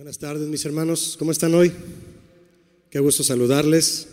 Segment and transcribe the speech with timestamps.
[0.00, 1.14] Buenas tardes, mis hermanos.
[1.18, 1.70] ¿Cómo están hoy?
[2.88, 4.08] Qué gusto saludarles.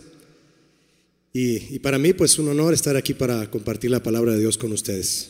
[1.32, 4.74] Y, para mí, pues un honor estar aquí para compartir la palabra de Dios con
[4.74, 5.30] ustedes.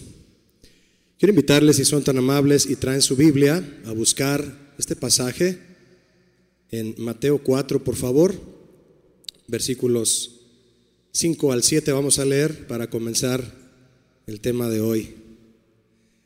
[1.20, 5.60] Quiero invitarles, si son tan amables y traen su Biblia, a buscar este pasaje
[6.71, 8.34] en Mateo 4, por favor.
[9.48, 10.39] Versículos
[11.12, 13.44] 5 al 7 vamos a leer para comenzar
[14.26, 15.14] el tema de hoy.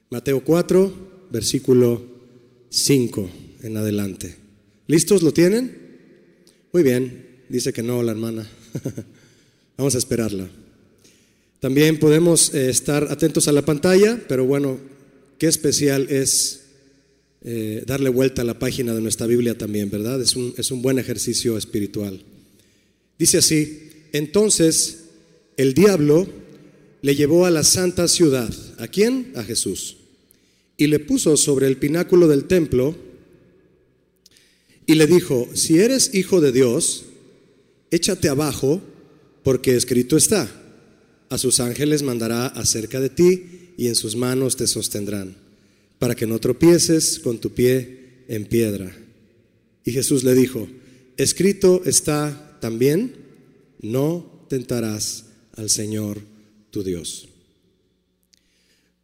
[0.10, 2.02] Mateo 4, versículo
[2.70, 4.36] 5 en adelante.
[4.88, 5.24] ¿Listos?
[5.24, 5.78] ¿Lo tienen?
[6.74, 7.26] Muy bien.
[7.50, 8.50] Dice que no la hermana.
[9.78, 10.50] Vamos a esperarla.
[11.60, 14.80] También podemos eh, estar atentos a la pantalla, pero bueno,
[15.38, 16.62] qué especial es
[17.44, 20.22] eh, darle vuelta a la página de nuestra Biblia también, ¿verdad?
[20.22, 22.24] Es un, es un buen ejercicio espiritual.
[23.18, 25.06] Dice así, entonces
[25.58, 26.28] el diablo
[27.02, 28.54] le llevó a la santa ciudad.
[28.78, 29.32] ¿A quién?
[29.36, 29.98] A Jesús.
[30.78, 32.96] Y le puso sobre el pináculo del templo
[34.92, 37.06] y le dijo, si eres hijo de Dios,
[37.92, 38.82] échate abajo,
[39.42, 40.52] porque escrito está,
[41.30, 45.38] a sus ángeles mandará acerca de ti y en sus manos te sostendrán,
[45.98, 48.94] para que no tropieces con tu pie en piedra.
[49.86, 50.68] Y Jesús le dijo,
[51.16, 53.14] escrito está también,
[53.82, 55.24] no tentarás
[55.56, 56.20] al Señor
[56.70, 57.30] tu Dios.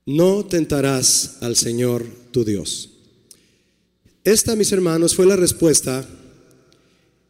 [0.06, 2.90] No tentarás al Señor tu Dios.
[4.28, 6.06] Esta, mis hermanos, fue la respuesta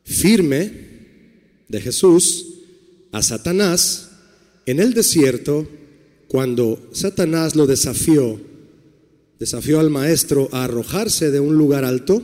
[0.03, 0.71] firme
[1.67, 2.63] de Jesús
[3.11, 4.09] a Satanás
[4.65, 5.67] en el desierto
[6.27, 8.41] cuando Satanás lo desafió,
[9.37, 12.23] desafió al maestro a arrojarse de un lugar alto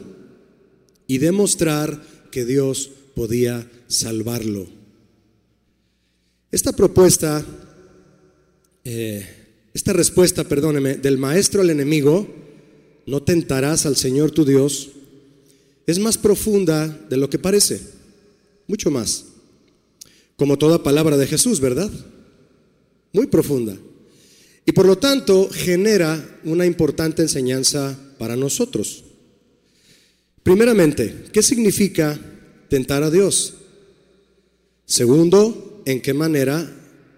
[1.05, 4.65] y demostrar que Dios podía salvarlo.
[6.51, 7.45] Esta propuesta,
[8.83, 9.23] eh,
[9.71, 12.41] esta respuesta, perdóneme, del maestro al enemigo,
[13.05, 14.89] no tentarás al Señor tu Dios,
[15.85, 17.81] es más profunda de lo que parece,
[18.67, 19.25] mucho más.
[20.35, 21.91] Como toda palabra de Jesús, ¿verdad?
[23.11, 23.77] Muy profunda.
[24.65, 29.03] Y por lo tanto genera una importante enseñanza para nosotros.
[30.41, 32.19] Primeramente, ¿qué significa
[32.69, 33.55] tentar a Dios?
[34.85, 36.69] Segundo, ¿en qué manera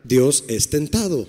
[0.03, 1.27] Dios es tentado?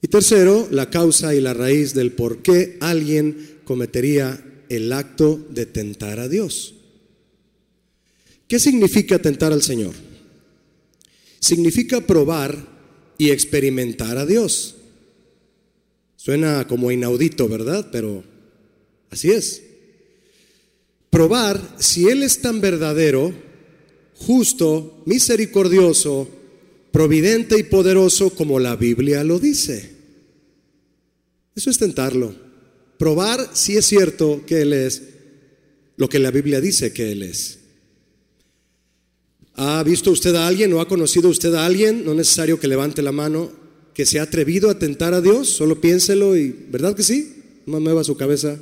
[0.00, 5.66] Y tercero, la causa y la raíz del por qué alguien cometería el acto de
[5.66, 6.74] tentar a Dios.
[8.46, 9.94] ¿Qué significa tentar al Señor?
[11.40, 12.56] Significa probar
[13.18, 14.76] y experimentar a Dios.
[16.16, 17.88] Suena como inaudito, ¿verdad?
[17.90, 18.24] Pero
[19.10, 19.62] así es.
[21.10, 23.32] Probar si Él es tan verdadero,
[24.14, 26.28] justo, misericordioso,
[26.98, 29.88] providente y poderoso como la Biblia lo dice.
[31.54, 32.34] Eso es tentarlo.
[32.98, 35.02] Probar si es cierto que Él es
[35.96, 37.60] lo que la Biblia dice que Él es.
[39.54, 42.04] ¿Ha visto usted a alguien o ha conocido usted a alguien?
[42.04, 43.52] No es necesario que levante la mano,
[43.94, 47.60] que se ha atrevido a tentar a Dios, solo piénselo y, ¿verdad que sí?
[47.64, 48.58] No mueva su cabeza.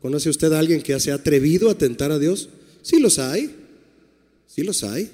[0.00, 2.48] ¿Conoce usted a alguien que se ha atrevido a tentar a Dios?
[2.80, 3.54] Sí los hay,
[4.46, 5.10] sí los hay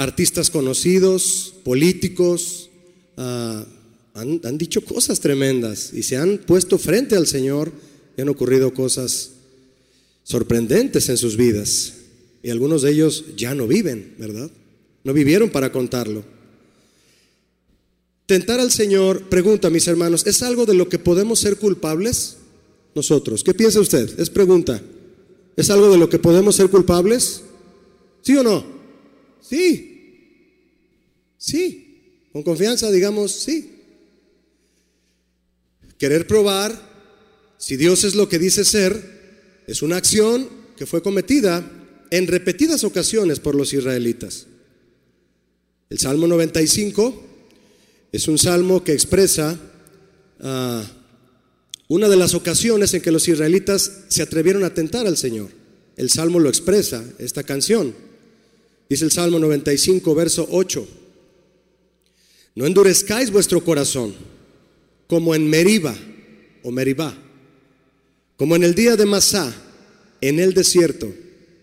[0.00, 2.70] artistas conocidos, políticos,
[3.18, 3.66] ah,
[4.14, 7.70] han, han, dicho cosas tremendas y se han puesto frente al Señor
[8.16, 9.32] y han ocurrido cosas
[10.22, 11.92] sorprendentes en sus vidas.
[12.42, 14.50] Y algunos de ellos ya no viven, ¿verdad?
[15.04, 16.24] No vivieron para contarlo.
[18.24, 22.36] Tentar al Señor, pregunta mis hermanos, ¿es algo de lo que podemos ser culpables
[22.94, 23.44] nosotros?
[23.44, 24.18] ¿Qué piensa usted?
[24.18, 24.80] Es pregunta.
[25.56, 27.42] ¿Es algo de lo que podemos ser culpables?
[28.22, 28.64] ¿Sí o no?
[29.42, 29.89] Sí.
[31.40, 33.78] Sí, con confianza digamos sí.
[35.98, 36.78] Querer probar
[37.56, 41.68] si Dios es lo que dice ser es una acción que fue cometida
[42.10, 44.46] en repetidas ocasiones por los israelitas.
[45.88, 47.22] El Salmo 95
[48.12, 49.58] es un salmo que expresa
[50.40, 50.82] uh,
[51.88, 55.48] una de las ocasiones en que los israelitas se atrevieron a tentar al Señor.
[55.96, 57.94] El salmo lo expresa, esta canción.
[58.88, 60.99] Dice el Salmo 95, verso 8.
[62.54, 64.14] No endurezcáis vuestro corazón
[65.06, 65.94] como en Meriba
[66.62, 67.16] o Meribá,
[68.36, 69.52] como en el día de Masá,
[70.20, 71.12] en el desierto.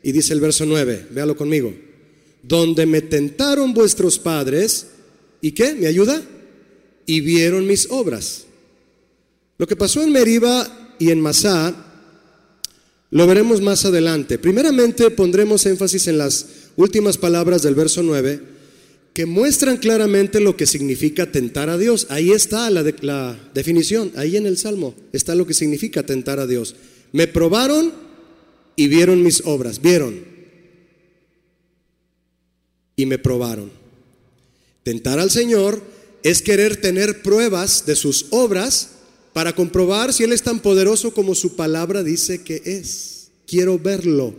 [0.03, 1.73] Y dice el verso 9, véalo conmigo,
[2.43, 4.87] donde me tentaron vuestros padres,
[5.41, 5.73] ¿y qué?
[5.75, 6.21] ¿Me ayuda?
[7.05, 8.45] Y vieron mis obras.
[9.57, 11.75] Lo que pasó en Meriba y en Masá
[13.09, 14.37] lo veremos más adelante.
[14.37, 16.45] Primeramente pondremos énfasis en las
[16.75, 18.56] últimas palabras del verso 9
[19.17, 22.05] que muestran claramente lo que significa tentar a Dios.
[22.11, 26.45] Ahí está la, la, definición, ahí en el Salmo está lo que significa tentar a
[26.45, 26.75] Dios.
[27.13, 27.91] Me probaron
[28.75, 29.81] y vieron mis obras.
[29.81, 30.23] Vieron.
[32.95, 33.71] Y me probaron.
[34.83, 35.81] Tentar al Señor
[36.21, 38.89] es querer tener pruebas de sus obras
[39.33, 43.31] para comprobar si Él es tan poderoso como su palabra dice que es.
[43.47, 44.35] Quiero verlo.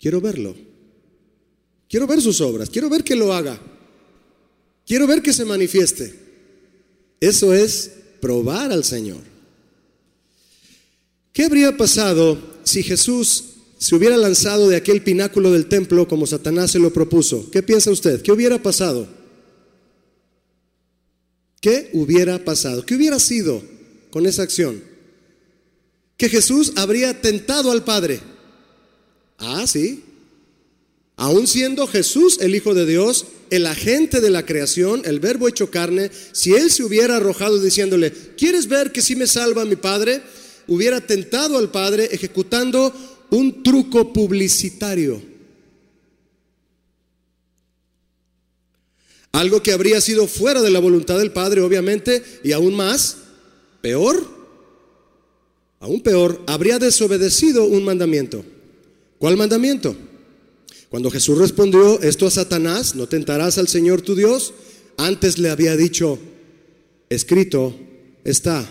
[0.00, 0.71] Quiero verlo.
[1.92, 2.70] Quiero ver sus obras.
[2.70, 3.60] Quiero ver que lo haga.
[4.86, 6.14] Quiero ver que se manifieste.
[7.20, 9.20] Eso es probar al Señor.
[11.34, 13.44] ¿Qué habría pasado si Jesús
[13.76, 17.50] se hubiera lanzado de aquel pináculo del templo como Satanás se lo propuso?
[17.50, 18.22] ¿Qué piensa usted?
[18.22, 19.06] ¿Qué hubiera pasado?
[21.60, 22.86] ¿Qué hubiera pasado?
[22.86, 23.62] ¿Qué hubiera sido
[24.08, 24.82] con esa acción?
[26.16, 28.18] Que Jesús habría tentado al Padre.
[29.36, 30.04] Ah, sí.
[31.16, 35.70] Aún siendo Jesús el Hijo de Dios, el agente de la creación, el verbo hecho
[35.70, 40.22] carne, si él se hubiera arrojado diciéndole, ¿quieres ver que si me salva mi Padre?
[40.68, 42.94] Hubiera tentado al Padre ejecutando
[43.30, 45.22] un truco publicitario.
[49.32, 53.16] Algo que habría sido fuera de la voluntad del Padre, obviamente, y aún más,
[53.80, 54.26] peor,
[55.80, 58.44] aún peor, habría desobedecido un mandamiento.
[59.18, 59.96] ¿Cuál mandamiento?
[60.92, 64.52] Cuando Jesús respondió esto a Satanás, no tentarás al Señor tu Dios,
[64.98, 66.18] antes le había dicho,
[67.08, 67.74] escrito
[68.24, 68.68] está.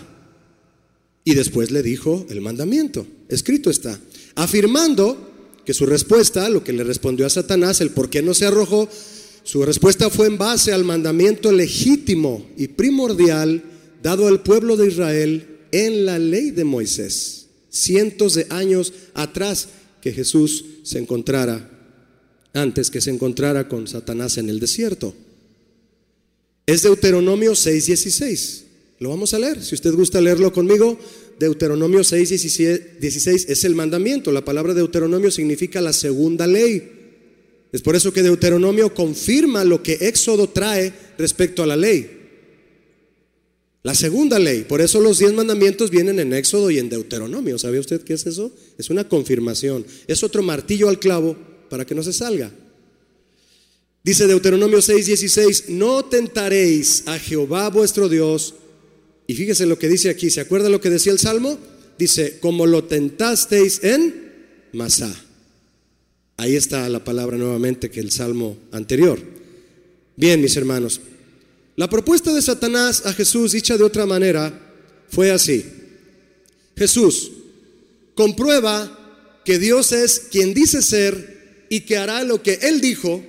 [1.24, 3.98] Y después le dijo el mandamiento, escrito está,
[4.36, 5.32] afirmando
[5.66, 8.88] que su respuesta, lo que le respondió a Satanás, el por qué no se arrojó,
[9.42, 13.64] su respuesta fue en base al mandamiento legítimo y primordial
[14.00, 19.70] dado al pueblo de Israel en la ley de Moisés, cientos de años atrás
[20.00, 21.71] que Jesús se encontrara,
[22.52, 25.14] antes que se encontrara con Satanás en el desierto.
[26.66, 28.64] Es Deuteronomio 6:16.
[28.98, 29.62] Lo vamos a leer.
[29.62, 30.98] Si usted gusta leerlo conmigo,
[31.38, 34.30] Deuteronomio 6:16 es el mandamiento.
[34.30, 37.00] La palabra Deuteronomio significa la segunda ley.
[37.72, 42.18] Es por eso que Deuteronomio confirma lo que Éxodo trae respecto a la ley.
[43.82, 44.62] La segunda ley.
[44.62, 47.58] Por eso los diez mandamientos vienen en Éxodo y en Deuteronomio.
[47.58, 48.52] ¿Sabe usted qué es eso?
[48.78, 49.84] Es una confirmación.
[50.06, 51.36] Es otro martillo al clavo
[51.72, 52.50] para que no se salga.
[54.04, 58.52] Dice Deuteronomio 6:16, no tentaréis a Jehová vuestro Dios.
[59.26, 60.28] Y fíjese lo que dice aquí.
[60.28, 61.58] ¿Se acuerda lo que decía el Salmo?
[61.98, 65.10] Dice, como lo tentasteis en Masá.
[66.36, 69.18] Ahí está la palabra nuevamente que el salmo anterior.
[70.14, 71.00] Bien, mis hermanos,
[71.76, 74.74] la propuesta de Satanás a Jesús, dicha de otra manera,
[75.08, 75.64] fue así.
[76.76, 77.32] Jesús,
[78.14, 81.31] comprueba que Dios es quien dice ser
[81.72, 83.24] y que hará lo que Él dijo,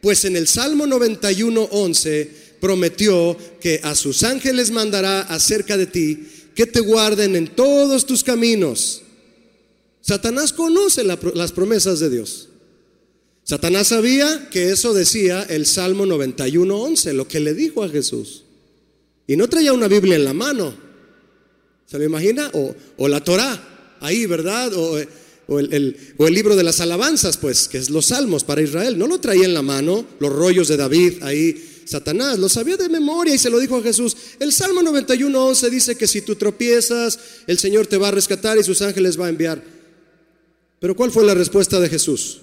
[0.00, 6.24] pues en el Salmo 91, 11 prometió que a sus ángeles mandará acerca de ti
[6.54, 9.02] que te guarden en todos tus caminos.
[10.02, 12.50] Satanás conoce las promesas de Dios.
[13.42, 18.44] Satanás sabía que eso decía el Salmo 91.11, lo que le dijo a Jesús.
[19.26, 20.76] Y no traía una Biblia en la mano.
[21.86, 22.52] ¿Se lo imagina?
[22.98, 24.72] O, la Torah, ahí, ¿verdad?
[24.74, 24.96] O,
[25.50, 25.96] o, el,
[26.30, 28.96] libro de las alabanzas, pues, que es los salmos para Israel.
[28.96, 31.82] No lo traía en la mano, los rollos de David ahí.
[31.84, 34.16] Satanás lo sabía de memoria y se lo dijo a Jesús.
[34.38, 37.18] El Salmo 91.11 dice que si tú tropiezas,
[37.48, 39.60] el Señor te va a rescatar y sus ángeles va a enviar.
[40.78, 42.42] Pero ¿cuál fue la respuesta de Jesús?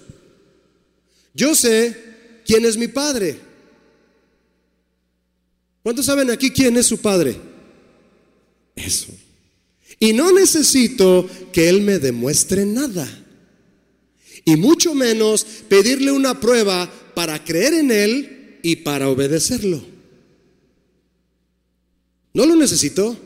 [1.32, 1.96] Yo sé
[2.44, 3.38] quién es mi padre.
[5.82, 7.40] ¿Cuántos saben aquí quién es su padre?
[8.76, 9.14] Eso.
[10.00, 13.08] Y no necesito que Él me demuestre nada.
[14.44, 19.82] Y mucho menos pedirle una prueba para creer en Él y para obedecerlo.
[22.32, 23.16] No lo necesito.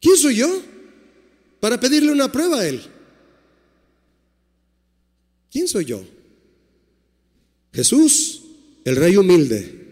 [0.00, 0.62] ¿Quién soy yo
[1.60, 2.82] para pedirle una prueba a Él?
[5.50, 6.04] ¿Quién soy yo?
[7.72, 8.42] Jesús,
[8.84, 9.82] el rey humilde.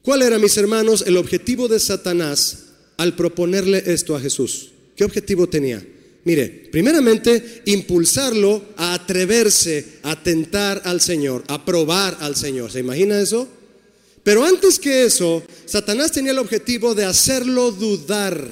[0.00, 2.61] ¿Cuál era, mis hermanos, el objetivo de Satanás
[2.96, 4.70] al proponerle esto a Jesús?
[4.96, 5.84] ¿Qué objetivo tenía?
[6.24, 12.70] Mire, primeramente, impulsarlo a atreverse a tentar al Señor, a probar al Señor.
[12.70, 13.48] ¿Se imagina eso?
[14.22, 18.48] Pero antes que eso, Satanás tenía el objetivo de hacerlo dudar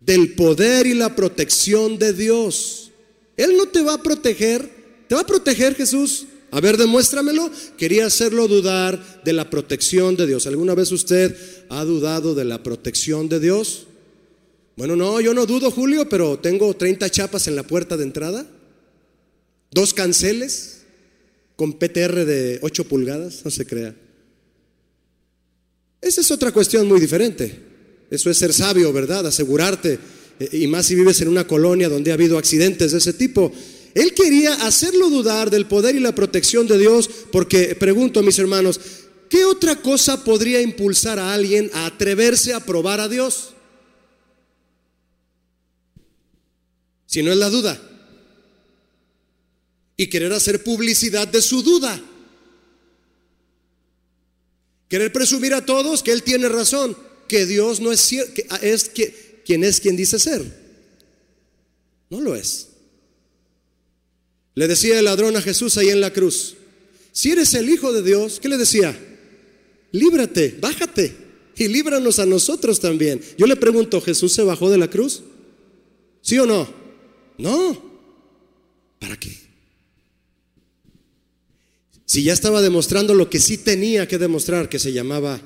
[0.00, 2.90] del poder y la protección de Dios.
[3.36, 6.24] Él no te va a proteger ¿Te va a proteger Jesús?
[6.52, 7.50] A ver, demuéstramelo.
[7.78, 10.46] Quería hacerlo dudar de la protección de Dios.
[10.46, 11.34] ¿Alguna vez usted
[11.70, 13.86] ha dudado de la protección de Dios?
[14.76, 18.46] Bueno, no, yo no dudo, Julio, pero tengo 30 chapas en la puerta de entrada,
[19.70, 20.82] dos canceles
[21.56, 23.96] con PTR de 8 pulgadas, no se crea.
[26.02, 27.60] Esa es otra cuestión muy diferente.
[28.10, 29.26] Eso es ser sabio, ¿verdad?
[29.26, 29.98] Asegurarte.
[30.38, 33.50] Eh, y más si vives en una colonia donde ha habido accidentes de ese tipo.
[33.94, 38.38] Él quería hacerlo dudar del poder y la protección de Dios porque, pregunto a mis
[38.38, 38.80] hermanos,
[39.28, 43.54] ¿qué otra cosa podría impulsar a alguien a atreverse a probar a Dios?
[47.06, 47.80] Si no es la duda.
[49.98, 52.00] Y querer hacer publicidad de su duda.
[54.88, 56.96] Querer presumir a todos que Él tiene razón,
[57.28, 58.90] que Dios no es, cierto, que es
[59.44, 60.42] quien es quien dice ser.
[62.08, 62.71] No lo es.
[64.54, 66.56] Le decía el ladrón a Jesús ahí en la cruz,
[67.12, 68.98] si eres el Hijo de Dios, ¿qué le decía?
[69.92, 71.14] Líbrate, bájate
[71.56, 73.20] y líbranos a nosotros también.
[73.36, 75.22] Yo le pregunto, ¿Jesús se bajó de la cruz?
[76.22, 76.68] ¿Sí o no?
[77.36, 77.92] No.
[78.98, 79.36] ¿Para qué?
[82.06, 85.40] Si ya estaba demostrando lo que sí tenía que demostrar, que se llamaba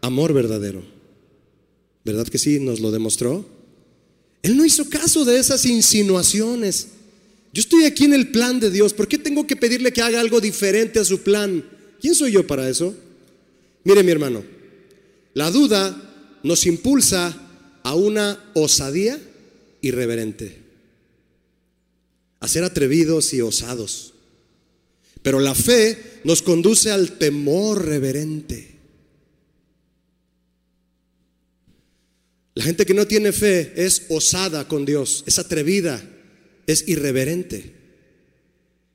[0.00, 0.82] amor verdadero.
[2.04, 3.44] ¿Verdad que sí nos lo demostró?
[4.42, 6.88] Él no hizo caso de esas insinuaciones.
[7.52, 8.94] Yo estoy aquí en el plan de Dios.
[8.94, 11.62] ¿Por qué tengo que pedirle que haga algo diferente a su plan?
[12.00, 12.94] ¿Quién soy yo para eso?
[13.84, 14.42] Mire mi hermano,
[15.34, 17.38] la duda nos impulsa
[17.82, 19.20] a una osadía
[19.80, 20.62] irreverente,
[22.40, 24.14] a ser atrevidos y osados.
[25.22, 28.72] Pero la fe nos conduce al temor reverente.
[32.54, 36.02] La gente que no tiene fe es osada con Dios, es atrevida,
[36.72, 37.82] es irreverente.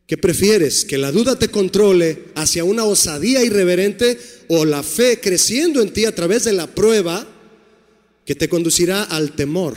[0.07, 0.85] ¿Qué prefieres?
[0.85, 4.17] ¿Que la duda te controle hacia una osadía irreverente
[4.47, 7.27] o la fe creciendo en ti a través de la prueba
[8.25, 9.75] que te conducirá al temor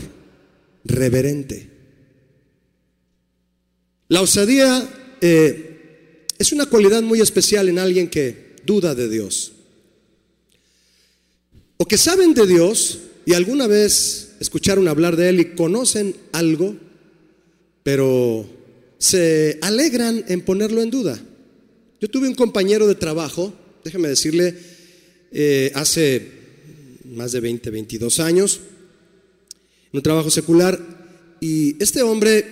[0.85, 1.69] reverente?
[4.07, 4.89] La osadía
[5.21, 9.53] eh, es una cualidad muy especial en alguien que duda de Dios.
[11.77, 16.77] O que saben de Dios y alguna vez escucharon hablar de Él y conocen algo
[17.83, 18.47] pero
[18.99, 21.19] se alegran en ponerlo en duda.
[22.01, 23.53] Yo tuve un compañero de trabajo,
[23.85, 24.55] déjeme decirle,
[25.33, 26.41] eh, hace
[27.05, 28.61] más de 20, 22 años,
[29.93, 30.79] en un trabajo secular,
[31.41, 32.45] y este hombre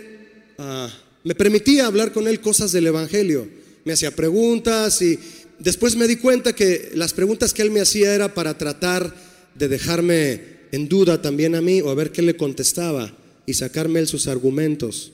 [0.59, 0.91] ah,
[1.25, 3.49] me permitía hablar con él cosas del Evangelio.
[3.85, 5.19] Me hacía preguntas y
[5.59, 9.15] después me di cuenta que las preguntas que él me hacía era para tratar
[9.55, 13.15] de dejarme en duda también a mí o a ver qué le contestaba
[13.47, 15.13] y sacarme él sus argumentos.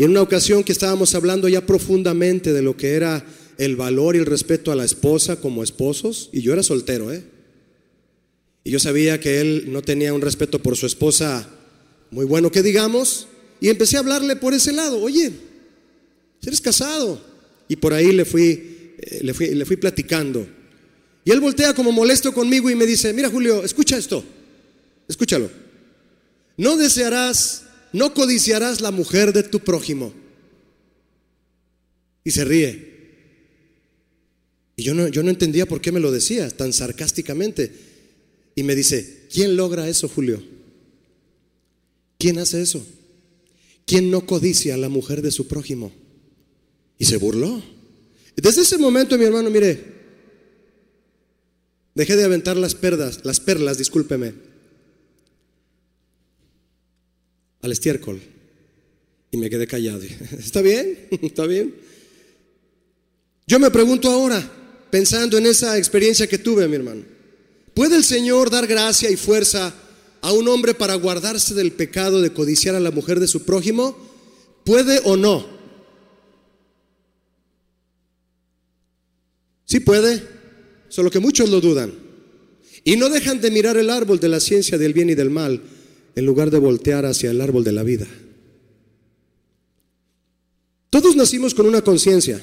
[0.00, 3.22] Y en una ocasión que estábamos hablando ya profundamente de lo que era
[3.58, 7.22] el valor y el respeto a la esposa como esposos, y yo era soltero, ¿eh?
[8.64, 11.50] Y yo sabía que él no tenía un respeto por su esposa
[12.10, 13.28] muy bueno que digamos,
[13.60, 15.32] y empecé a hablarle por ese lado, oye,
[16.46, 17.22] eres casado.
[17.68, 20.46] Y por ahí le fui, eh, le fui, le fui platicando.
[21.26, 24.24] Y él voltea como molesto conmigo y me dice, mira Julio, escucha esto,
[25.06, 25.50] escúchalo.
[26.56, 30.12] No desearás no codiciarás la mujer de tu prójimo.
[32.24, 32.90] Y se ríe.
[34.76, 37.72] Y yo no, yo no entendía por qué me lo decía tan sarcásticamente.
[38.54, 40.42] Y me dice, ¿quién logra eso, Julio?
[42.18, 42.86] ¿Quién hace eso?
[43.86, 45.92] ¿Quién no codicia a la mujer de su prójimo?
[46.98, 47.62] Y se burló.
[48.36, 49.80] Desde ese momento, mi hermano, mire,
[51.94, 54.49] dejé de aventar las perlas, las perlas, discúlpeme
[57.62, 58.20] al estiércol.
[59.30, 60.02] Y me quedé callado.
[60.38, 61.08] ¿Está bien?
[61.22, 61.74] ¿Está bien?
[63.46, 64.48] Yo me pregunto ahora,
[64.90, 67.02] pensando en esa experiencia que tuve, mi hermano,
[67.74, 69.74] ¿puede el Señor dar gracia y fuerza
[70.20, 73.96] a un hombre para guardarse del pecado de codiciar a la mujer de su prójimo?
[74.64, 75.58] ¿Puede o no?
[79.64, 80.22] Sí puede,
[80.88, 81.92] solo que muchos lo dudan.
[82.84, 85.62] Y no dejan de mirar el árbol de la ciencia del bien y del mal
[86.14, 88.06] en lugar de voltear hacia el árbol de la vida.
[90.90, 92.42] Todos nacimos con una conciencia.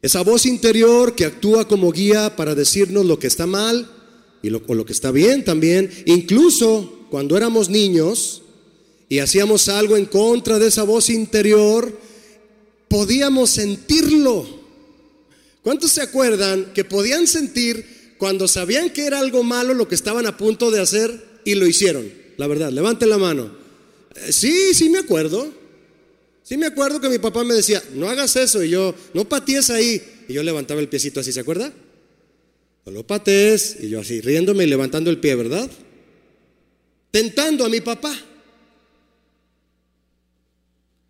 [0.00, 3.90] Esa voz interior que actúa como guía para decirnos lo que está mal
[4.42, 5.90] y lo, que está bien también.
[6.06, 8.42] Incluso cuando éramos niños
[9.08, 11.92] y hacíamos algo en contra de esa voz interior,
[12.88, 14.46] podíamos sentirlo.
[15.62, 20.26] ¿Cuántos se acuerdan que podían sentir cuando sabían que era algo malo lo que estaban
[20.26, 22.19] a punto de hacer y lo hicieron?
[22.40, 23.50] La verdad, levanten la mano.
[24.14, 25.52] Eh, sí, sí me acuerdo.
[26.42, 29.68] Sí me acuerdo que mi papá me decía, no hagas eso, y yo, no patees
[29.68, 30.02] ahí.
[30.26, 31.70] Y yo levantaba el piecito así, ¿se acuerda?
[32.86, 35.70] No lo patees, y yo así, riéndome y levantando el pie, ¿verdad?
[37.10, 38.18] Tentando a mi papá,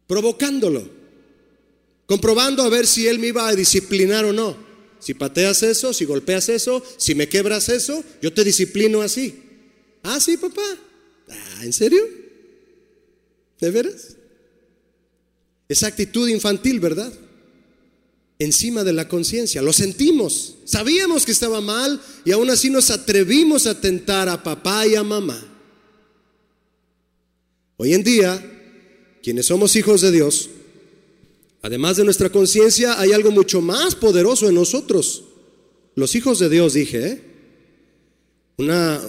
[0.08, 0.90] provocándolo,
[2.06, 4.56] comprobando a ver si él me iba a disciplinar o no.
[4.99, 9.44] Si pateas eso, si golpeas eso, si me quebras eso, yo te disciplino así.
[10.02, 10.89] Ah, sí, papá.
[11.30, 12.02] Ah, ¿En serio?
[13.60, 14.16] ¿De veras?
[15.68, 17.12] Esa actitud infantil, ¿verdad?
[18.38, 19.62] Encima de la conciencia.
[19.62, 20.56] Lo sentimos.
[20.64, 25.04] Sabíamos que estaba mal y aún así nos atrevimos a tentar a papá y a
[25.04, 25.46] mamá.
[27.76, 28.42] Hoy en día,
[29.22, 30.50] quienes somos hijos de Dios,
[31.62, 35.25] además de nuestra conciencia, hay algo mucho más poderoso en nosotros.
[35.94, 37.22] Los hijos de Dios, dije, ¿eh?
[38.56, 39.00] Una,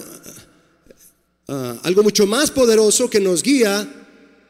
[1.52, 3.88] ah, algo mucho más poderoso que nos guía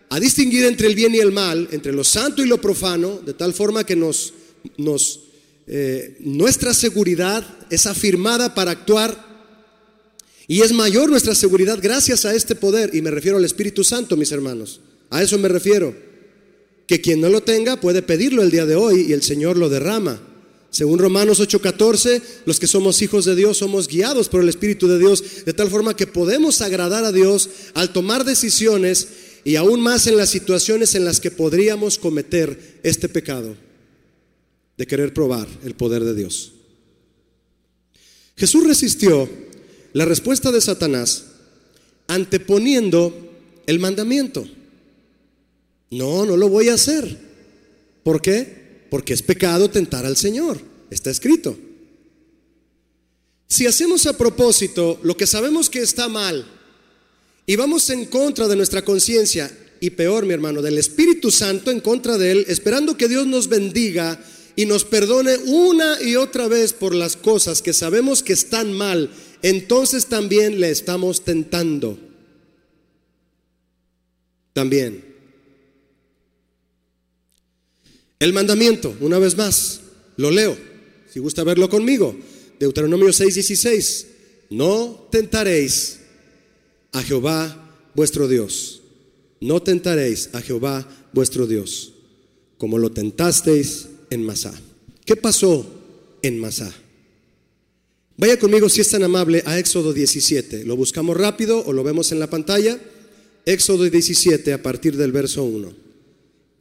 [0.08, 3.34] a distinguir entre el bien y el mal, entre lo santo y lo profano, de
[3.34, 4.32] tal forma que nos,
[5.66, 9.32] eh, nuestra seguridad es afirmada para actuar
[10.46, 14.16] y es mayor nuestra seguridad gracias a este poder, y me refiero al Espíritu Santo,
[14.16, 14.80] mis hermanos.
[15.08, 15.94] A eso me refiero.
[16.86, 19.68] Que quien no lo tenga puede pedirlo el día de hoy y el Señor lo
[19.68, 20.20] derrama.
[20.72, 24.98] Según Romanos 8:14, los que somos hijos de Dios somos guiados por el Espíritu de
[24.98, 29.08] Dios, de tal forma que podemos agradar a Dios al tomar decisiones
[29.44, 33.54] y aún más en las situaciones en las que podríamos cometer este pecado
[34.78, 36.52] de querer probar el poder de Dios.
[38.34, 39.28] Jesús resistió
[39.92, 41.24] la respuesta de Satanás
[42.06, 43.30] anteponiendo
[43.66, 44.48] el mandamiento.
[45.90, 47.18] No, no lo voy a hacer.
[48.02, 48.61] ¿Por qué?
[48.92, 50.60] Porque es pecado tentar al Señor.
[50.90, 51.56] Está escrito.
[53.48, 56.46] Si hacemos a propósito lo que sabemos que está mal
[57.46, 61.80] y vamos en contra de nuestra conciencia y peor, mi hermano, del Espíritu Santo en
[61.80, 64.22] contra de Él, esperando que Dios nos bendiga
[64.56, 69.08] y nos perdone una y otra vez por las cosas que sabemos que están mal,
[69.40, 71.98] entonces también le estamos tentando.
[74.52, 75.11] También.
[78.22, 79.80] El mandamiento, una vez más,
[80.16, 80.56] lo leo,
[81.12, 82.14] si gusta verlo conmigo.
[82.60, 84.06] Deuteronomio 6:16.
[84.48, 85.98] No tentaréis
[86.92, 88.80] a Jehová vuestro Dios.
[89.40, 91.94] No tentaréis a Jehová vuestro Dios,
[92.58, 94.54] como lo tentasteis en Masá.
[95.04, 95.66] ¿Qué pasó
[96.22, 96.72] en Masá?
[98.16, 100.64] Vaya conmigo, si es tan amable, a Éxodo 17.
[100.64, 102.78] Lo buscamos rápido o lo vemos en la pantalla.
[103.46, 105.81] Éxodo 17 a partir del verso 1.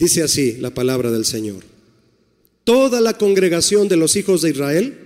[0.01, 1.63] Dice así la palabra del Señor.
[2.63, 4.97] Toda la congregación de los hijos de Israel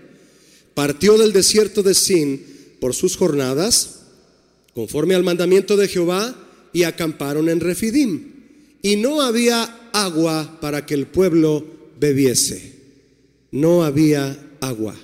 [0.74, 2.42] partió del desierto de Sin
[2.80, 4.04] por sus jornadas,
[4.74, 6.34] conforme al mandamiento de Jehová,
[6.72, 8.36] y acamparon en Refidim.
[8.82, 11.66] Y no había agua para que el pueblo
[12.00, 12.76] bebiese.
[13.52, 14.96] No había agua.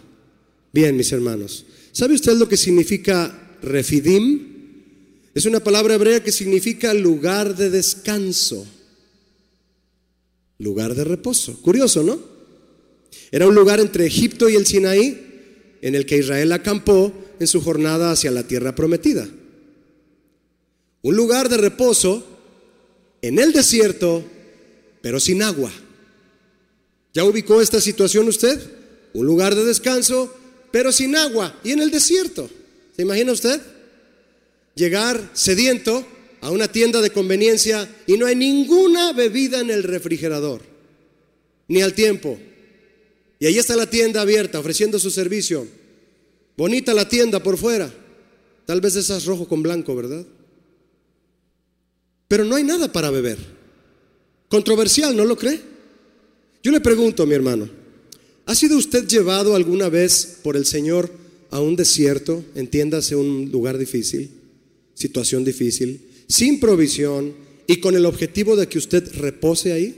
[0.72, 1.66] Bien, mis hermanos.
[1.92, 4.48] ¿Sabe usted lo que significa Refidim?
[5.36, 8.66] Es una palabra hebrea que significa lugar de descanso
[10.64, 11.60] lugar de reposo.
[11.62, 12.20] Curioso, ¿no?
[13.32, 17.62] Era un lugar entre Egipto y el Sinaí en el que Israel acampó en su
[17.62, 19.28] jornada hacia la tierra prometida.
[21.02, 22.24] Un lugar de reposo
[23.22, 24.24] en el desierto,
[25.02, 25.72] pero sin agua.
[27.14, 28.60] ¿Ya ubicó esta situación usted?
[29.14, 30.34] Un lugar de descanso,
[30.72, 32.50] pero sin agua y en el desierto.
[32.96, 33.60] ¿Se imagina usted?
[34.76, 36.06] Llegar sediento
[36.42, 40.62] a una tienda de conveniencia y no hay ninguna bebida en el refrigerador,
[41.68, 42.38] ni al tiempo.
[43.40, 45.68] Y ahí está la tienda abierta ofreciendo su servicio.
[46.58, 47.92] Bonita la tienda por fuera.
[48.66, 50.26] Tal vez esas rojo con blanco, ¿verdad?
[52.28, 53.38] Pero no hay nada para beber.
[54.48, 55.62] Controversial, ¿no lo cree?
[56.64, 57.70] Yo le pregunto, mi hermano,
[58.46, 61.12] ¿ha sido usted llevado alguna vez por el Señor
[61.50, 64.30] a un desierto, entiéndase un lugar difícil,
[64.94, 67.34] situación difícil, sin provisión
[67.68, 69.98] y con el objetivo de que usted repose ahí?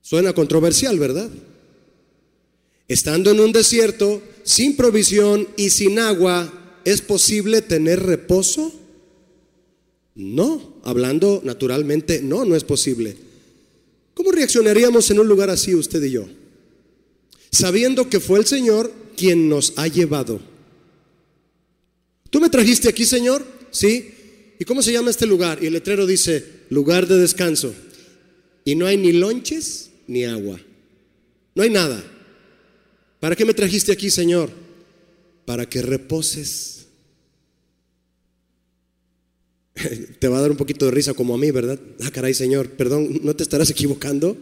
[0.00, 1.30] Suena controversial, ¿verdad?
[2.88, 8.72] Estando en un desierto, sin provisión y sin agua, ¿es posible tener reposo?
[10.14, 13.16] No, hablando naturalmente, no, no es posible.
[14.14, 16.26] ¿Cómo reaccionaríamos en un lugar así usted y yo?
[17.52, 20.40] Sabiendo que fue el Señor quien nos ha llevado.
[22.30, 23.44] ¿Tú me trajiste aquí, Señor?
[23.70, 24.14] Sí.
[24.58, 25.58] ¿Y cómo se llama este lugar?
[25.62, 27.74] Y el letrero dice, lugar de descanso.
[28.64, 30.60] Y no hay ni lonches ni agua.
[31.54, 32.02] No hay nada.
[33.20, 34.50] ¿Para qué me trajiste aquí, Señor?
[35.44, 36.86] Para que reposes.
[40.18, 41.78] Te va a dar un poquito de risa como a mí, ¿verdad?
[42.02, 44.36] Ah, caray, Señor, perdón, ¿no te estarás equivocando?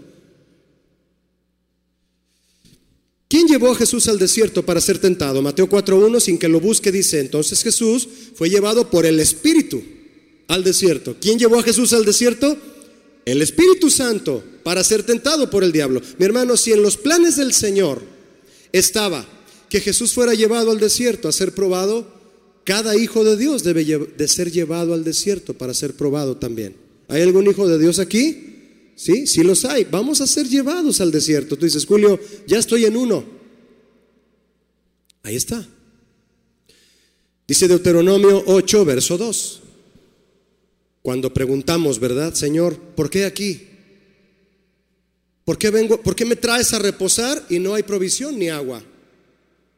[3.29, 5.43] ¿Quién llevó a Jesús al desierto para ser tentado?
[5.43, 9.83] Mateo 4.1, sin que lo busque, dice, entonces Jesús fue llevado por el Espíritu
[10.47, 11.17] al desierto.
[11.21, 12.57] ¿Quién llevó a Jesús al desierto?
[13.25, 16.01] El Espíritu Santo para ser tentado por el diablo.
[16.19, 18.01] Mi hermano, si en los planes del Señor
[18.73, 19.27] estaba
[19.69, 22.07] que Jesús fuera llevado al desierto a ser probado,
[22.63, 26.77] cada hijo de Dios debe de ser llevado al desierto para ser probado también.
[27.09, 28.56] ¿Hay algún hijo de Dios aquí?
[28.97, 29.85] Sí, sí los hay.
[29.85, 31.57] Vamos a ser llevados al desierto.
[31.57, 33.25] Tú dices, Julio, ya estoy en uno.
[35.23, 35.65] Ahí está.
[37.47, 39.61] Dice Deuteronomio 8, verso 2.
[41.03, 42.77] Cuando preguntamos, ¿verdad, Señor?
[42.77, 43.69] ¿Por qué aquí?
[45.45, 46.01] ¿Por qué vengo?
[46.01, 48.83] ¿Por qué me traes a reposar y no hay provisión ni agua?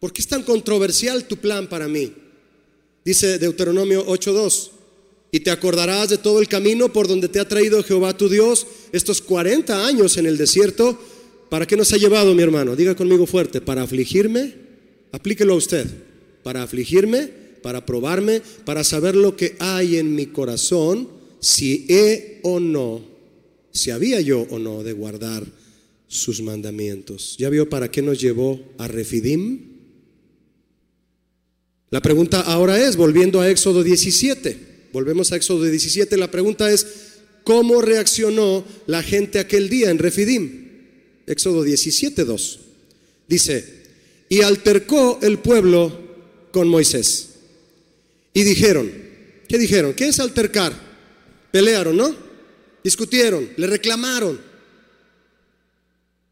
[0.00, 2.14] ¿Por qué es tan controversial tu plan para mí?
[3.04, 4.77] Dice Deuteronomio 8:2.
[5.30, 8.66] Y te acordarás de todo el camino por donde te ha traído Jehová tu Dios
[8.92, 10.98] estos 40 años en el desierto.
[11.50, 12.76] ¿Para qué nos ha llevado, mi hermano?
[12.76, 14.54] Diga conmigo fuerte, para afligirme.
[15.12, 15.86] Aplíquelo a usted.
[16.42, 17.28] Para afligirme,
[17.62, 21.08] para probarme, para saber lo que hay en mi corazón,
[21.40, 23.02] si he o no,
[23.70, 25.44] si había yo o no de guardar
[26.06, 27.36] sus mandamientos.
[27.38, 29.60] ¿Ya vio para qué nos llevó a Refidim?
[31.90, 36.86] La pregunta ahora es, volviendo a Éxodo 17, volvemos a Éxodo 17, la pregunta es,
[37.44, 40.68] ¿cómo reaccionó la gente aquel día en Refidim?
[41.26, 42.60] Éxodo 17, 2.
[43.26, 43.78] Dice,
[44.28, 46.08] y altercó el pueblo
[46.50, 47.30] con Moisés.
[48.32, 48.90] Y dijeron,
[49.48, 49.94] ¿qué dijeron?
[49.94, 50.72] ¿Qué es altercar?
[51.50, 52.14] Pelearon, ¿no?
[52.84, 54.40] Discutieron, le reclamaron.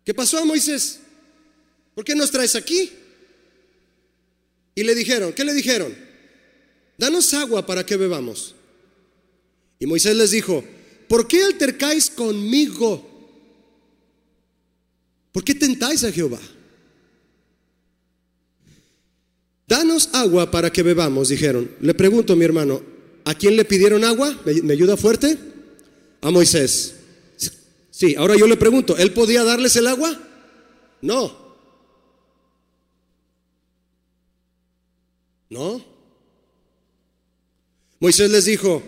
[0.05, 1.01] ¿Qué pasó a Moisés?
[1.95, 2.93] ¿Por qué nos traes aquí?
[4.75, 6.06] Y le dijeron, ¿qué le dijeron?
[6.99, 8.55] Danos agua para que bebamos.
[9.79, 10.65] Y Moisés les dijo,
[11.09, 13.17] ¿por qué altercáis conmigo?
[15.33, 16.41] ¿Por qué tentáis a Jehová?
[19.69, 21.71] Danos agua para que bebamos, dijeron.
[21.81, 22.81] Le pregunto, mi hermano,
[23.25, 24.41] ¿a quién le pidieron agua?
[24.45, 25.37] ¿Me, ayuda fuerte?
[26.23, 26.95] A Moisés.
[27.91, 30.19] Sí, ahora yo le pregunto, ¿él podía darles el agua?
[31.03, 31.37] No.
[35.51, 35.96] No.
[38.01, 38.83] Moisés les dijo,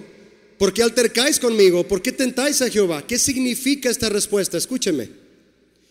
[0.58, 1.86] ¿por qué altercáis conmigo?
[1.86, 3.06] ¿Por qué tentáis a Jehová?
[3.06, 4.58] ¿Qué significa esta respuesta?
[4.58, 5.10] Escúcheme.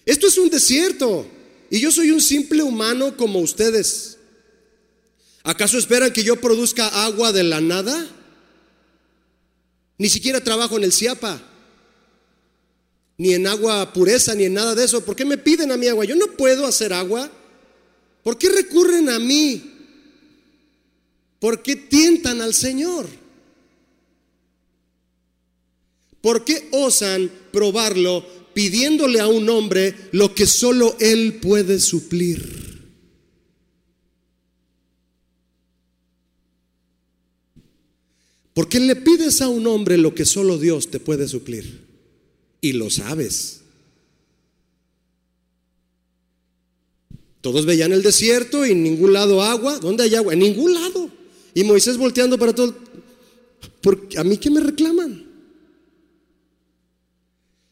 [0.06, 1.28] Esto es un desierto
[1.70, 4.18] y yo soy un simple humano como ustedes.
[5.44, 8.08] ¿Acaso esperan que yo produzca agua de la nada?
[9.98, 11.42] Ni siquiera trabajo en el CIAPA
[13.18, 15.04] ni en agua pureza, ni en nada de eso.
[15.04, 16.06] ¿Por qué me piden a mí agua?
[16.06, 17.30] Yo no puedo hacer agua.
[18.24, 19.77] ¿Por qué recurren a mí?
[21.40, 23.08] ¿Por qué tientan al Señor?
[26.22, 32.68] ¿Por qué osan probarlo pidiéndole a un hombre lo que solo Él puede suplir?
[38.54, 41.88] ¿Por qué le pides a un hombre lo que solo Dios te puede suplir?
[42.62, 43.62] y lo sabes.
[47.42, 49.80] Todos veían el desierto y en ningún lado agua.
[49.80, 50.34] ¿Dónde hay agua?
[50.34, 51.10] En ningún lado.
[51.58, 52.76] Y Moisés volteando para todo.
[54.16, 55.26] ¿A mí qué me reclaman?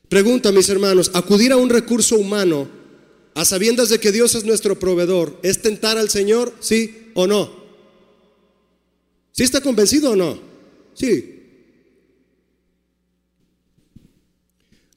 [0.09, 2.67] Pregunta, mis hermanos, acudir a un recurso humano
[3.35, 6.51] a sabiendas de que Dios es nuestro proveedor, ¿es tentar al Señor?
[6.61, 7.63] ¿Sí o no?
[9.31, 10.39] ¿Sí está convencido o no?
[10.95, 11.43] Sí.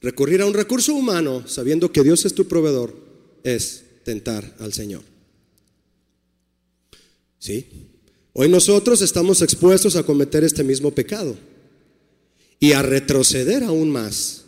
[0.01, 2.95] Recurrir a un recurso humano sabiendo que Dios es tu proveedor
[3.43, 5.03] es tentar al Señor.
[7.37, 7.88] ¿Sí?
[8.33, 11.35] Hoy nosotros estamos expuestos a cometer este mismo pecado
[12.59, 14.43] y a retroceder aún más,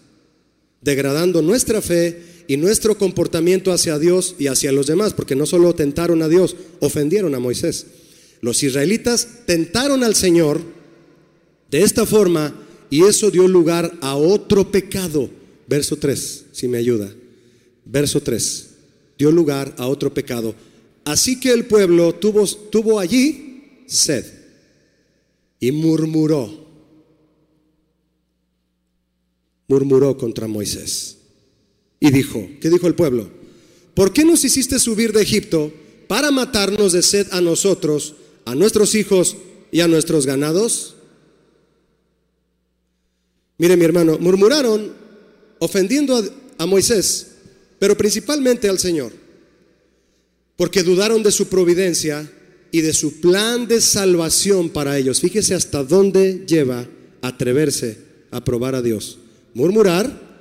[0.82, 5.74] degradando nuestra fe y nuestro comportamiento hacia Dios y hacia los demás, porque no solo
[5.74, 7.86] tentaron a Dios, ofendieron a Moisés.
[8.42, 10.62] Los israelitas tentaron al Señor
[11.70, 12.54] de esta forma
[12.90, 15.30] y eso dio lugar a otro pecado
[15.72, 17.10] Verso 3, si me ayuda.
[17.86, 18.70] Verso 3.
[19.18, 20.54] Dio lugar a otro pecado.
[21.06, 23.51] Así que el pueblo tuvo, tuvo allí
[23.92, 24.26] sed
[25.60, 26.50] y murmuró.
[29.68, 31.18] Murmuró contra Moisés.
[32.00, 33.30] Y dijo, ¿qué dijo el pueblo?
[33.94, 35.72] ¿Por qué nos hiciste subir de Egipto
[36.08, 39.38] para matarnos de sed a nosotros, a nuestros hijos
[39.72, 40.96] y a nuestros ganados?
[43.58, 44.92] Mire mi hermano, murmuraron
[45.60, 46.20] ofendiendo
[46.58, 47.28] a, Moisés,
[47.78, 49.12] pero principalmente al Señor,
[50.56, 52.28] porque dudaron de su providencia
[52.72, 55.20] y de su plan de salvación para ellos.
[55.20, 56.88] Fíjese hasta dónde lleva
[57.22, 57.98] atreverse
[58.32, 59.20] a probar a Dios.
[59.54, 60.32] Murmurar,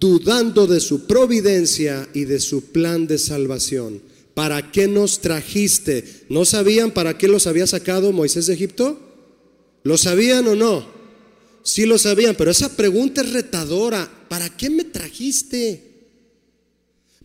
[0.00, 4.02] dudando de su providencia y de su plan de salvación.
[4.34, 6.04] ¿Para qué nos trajiste?
[6.28, 9.00] ¿No sabían para qué los había sacado Moisés de Egipto?
[9.82, 10.86] ¿Lo sabían o no?
[11.62, 14.26] Sí lo sabían, pero esa pregunta es retadora.
[14.28, 15.85] ¿Para qué me trajiste?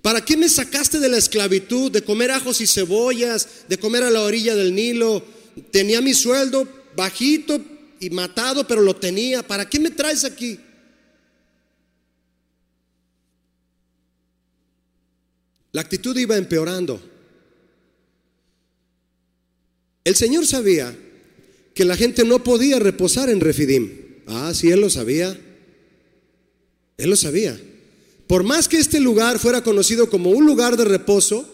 [0.02, 4.10] ¿Para qué me sacaste de la esclavitud, de comer ajos y cebollas, de comer a
[4.10, 5.24] la orilla del Nilo?
[5.72, 7.60] Tenía mi sueldo bajito
[8.00, 9.44] y matado, pero lo tenía.
[9.44, 10.60] ¿Para qué me traes aquí?
[15.72, 17.02] La actitud iba empeorando.
[20.04, 20.98] El Señor sabía
[21.76, 24.24] que la gente no podía reposar en Refidim.
[24.26, 25.40] Ah, sí, Él lo sabía.
[26.98, 27.60] Él lo sabía.
[28.32, 31.46] Por más que este lugar fuera conocido como un lugar de reposo,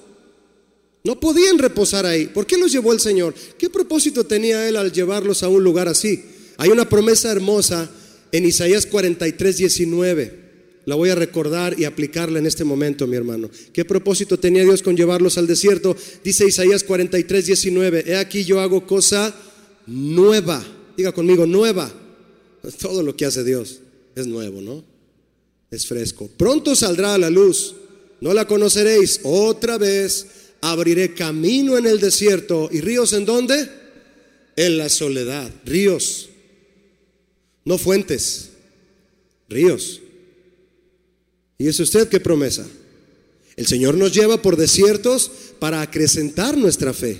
[1.04, 2.28] no podían reposar ahí.
[2.28, 3.34] ¿Por qué los llevó el Señor?
[3.58, 6.24] ¿Qué propósito tenía Él al llevarlos a un lugar así?
[6.58, 7.90] Hay una promesa hermosa
[8.32, 10.34] en Isaías 43, 19.
[10.86, 13.50] La voy a recordar y aplicarla en este momento, mi hermano.
[13.74, 15.98] ¿Qué propósito tenía Dios con llevarlos al desierto?
[16.24, 18.04] Dice Isaías 43, 19.
[18.06, 19.34] He aquí yo hago cosa
[19.88, 20.64] nueva.
[20.96, 21.92] Diga conmigo, nueva.
[22.80, 23.80] Todo lo que hace Dios
[24.16, 24.97] es nuevo, ¿no?
[25.72, 26.30] Es fresco.
[26.38, 27.76] Pronto saldrá a la luz,
[28.22, 29.22] no la conoceréis.
[29.24, 30.26] Otra vez
[30.62, 32.70] abriré camino en el desierto.
[32.72, 33.70] ¿Y ríos en dónde?
[34.56, 35.52] En la soledad.
[35.66, 36.30] Ríos,
[37.66, 38.50] no fuentes,
[39.50, 40.02] ríos.
[41.58, 42.66] ¿Y es usted qué promesa?
[43.56, 47.20] El Señor nos lleva por desiertos para acrecentar nuestra fe,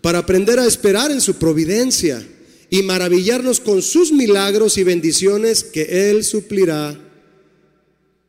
[0.00, 2.26] para aprender a esperar en su providencia
[2.70, 6.98] y maravillarnos con sus milagros y bendiciones que Él suplirá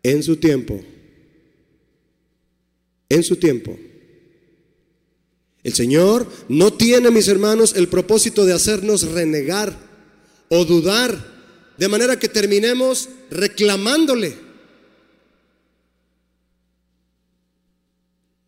[0.06, 0.84] en su tiempo.
[3.10, 3.76] En su tiempo.
[5.64, 9.76] El Señor no tiene, mis hermanos, el propósito de hacernos renegar
[10.50, 11.34] o dudar,
[11.80, 14.38] de manera que terminemos reclamándole.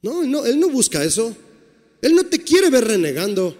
[0.03, 1.35] No, no, Él no busca eso.
[2.03, 3.57] Él no te quiere ver renegando.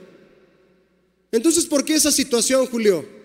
[1.31, 3.16] Entonces, ¿por qué esa situación, Julio?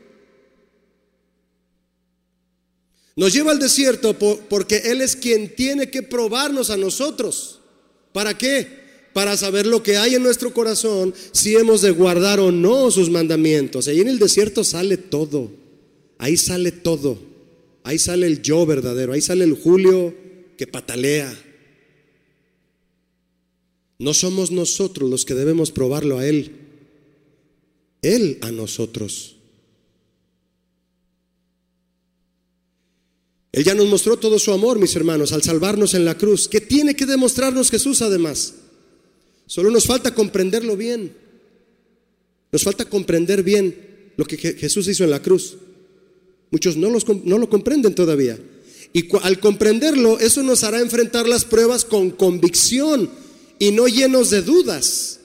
[3.14, 4.16] Nos lleva al desierto
[4.48, 7.61] porque Él es quien tiene que probarnos a nosotros.
[8.12, 8.83] ¿Para qué?
[9.12, 13.11] Para saber lo que hay en nuestro corazón, si hemos de guardar o no sus
[13.11, 13.88] mandamientos.
[13.88, 15.51] Ahí en el desierto sale todo.
[16.16, 17.18] Ahí sale todo.
[17.85, 19.12] Ahí sale el yo verdadero.
[19.12, 20.14] Ahí sale el Julio
[20.57, 21.37] que patalea.
[23.98, 26.53] No somos nosotros los que debemos probarlo a Él.
[28.01, 29.32] Él a nosotros.
[33.53, 36.49] Él ya nos mostró todo su amor, mis hermanos, al salvarnos en la cruz.
[36.49, 38.55] ¿Qué tiene que demostrarnos Jesús además?
[39.47, 41.15] Solo nos falta comprenderlo bien.
[42.51, 43.77] Nos falta comprender bien
[44.17, 45.57] lo que Jesús hizo en la cruz.
[46.51, 46.91] Muchos no,
[47.25, 48.38] no lo comprenden todavía.
[48.95, 53.11] Y al comprenderlo, eso nos hará enfrentar las pruebas con convicción
[53.59, 55.21] y no llenos de dudas,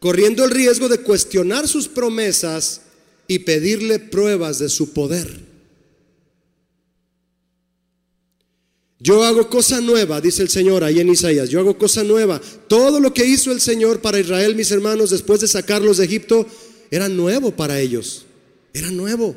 [0.00, 2.82] corriendo el riesgo de cuestionar sus promesas
[3.26, 5.47] y pedirle pruebas de su poder.
[9.00, 11.48] Yo hago cosa nueva, dice el Señor ahí en Isaías.
[11.48, 12.40] Yo hago cosa nueva.
[12.66, 16.46] Todo lo que hizo el Señor para Israel, mis hermanos, después de sacarlos de Egipto,
[16.90, 18.26] era nuevo para ellos.
[18.74, 19.36] Era nuevo.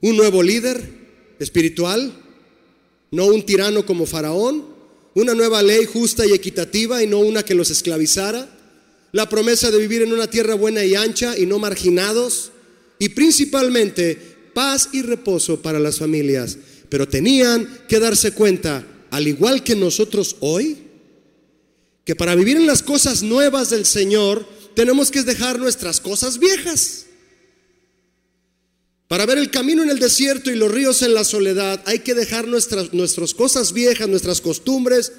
[0.00, 0.82] Un nuevo líder
[1.38, 2.12] espiritual,
[3.12, 4.74] no un tirano como Faraón.
[5.14, 8.52] Una nueva ley justa y equitativa y no una que los esclavizara.
[9.12, 12.50] La promesa de vivir en una tierra buena y ancha y no marginados.
[12.98, 14.18] Y principalmente
[14.52, 20.36] paz y reposo para las familias pero tenían que darse cuenta, al igual que nosotros
[20.40, 20.78] hoy,
[22.04, 27.06] que para vivir en las cosas nuevas del Señor tenemos que dejar nuestras cosas viejas.
[29.08, 32.14] Para ver el camino en el desierto y los ríos en la soledad, hay que
[32.14, 35.12] dejar nuestras, nuestras cosas viejas, nuestras costumbres,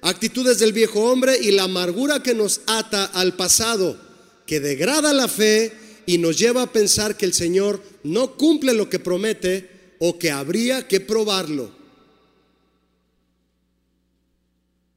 [0.00, 3.98] actitudes del viejo hombre y la amargura que nos ata al pasado,
[4.46, 5.72] que degrada la fe
[6.06, 10.30] y nos lleva a pensar que el Señor no cumple lo que promete o que
[10.30, 11.70] habría que probarlo.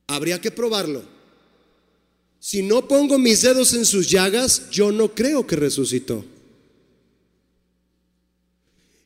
[0.07, 1.03] Habría que probarlo.
[2.39, 6.23] Si no pongo mis dedos en sus llagas, yo no creo que resucitó.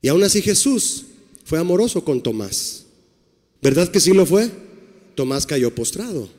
[0.02, 1.06] Y aún así Jesús
[1.46, 2.86] fue amoroso con Tomás.
[3.62, 4.50] ¿Verdad que sí lo fue?
[5.16, 6.30] Tomás cayó postrado.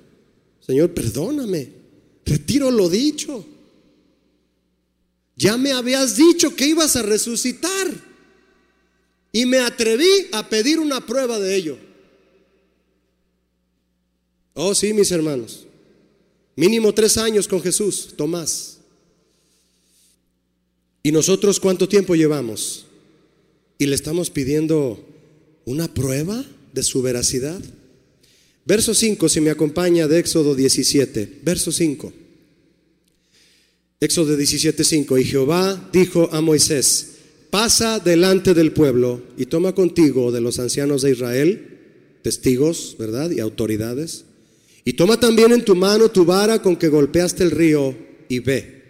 [0.60, 1.70] Señor, perdóname.
[2.24, 3.44] Retiro lo dicho.
[5.36, 8.11] Ya me habías dicho que ibas a resucitar.
[9.32, 11.78] Y me atreví a pedir una prueba de ello.
[14.54, 15.66] Oh, sí, mis hermanos.
[16.54, 18.78] Mínimo tres años con Jesús, Tomás.
[21.02, 22.84] ¿Y nosotros cuánto tiempo llevamos?
[23.78, 25.04] Y le estamos pidiendo
[25.64, 27.60] una prueba de su veracidad.
[28.64, 31.40] Verso 5, si me acompaña de Éxodo 17.
[31.42, 32.12] Verso 5.
[33.98, 35.18] Éxodo 17, 5.
[35.18, 37.11] Y Jehová dijo a Moisés,
[37.52, 41.80] pasa delante del pueblo y toma contigo de los ancianos de Israel,
[42.22, 43.30] testigos, ¿verdad?
[43.30, 44.24] Y autoridades,
[44.84, 47.94] Y toma también en tu mano tu vara con que golpeaste el río
[48.28, 48.82] y ve.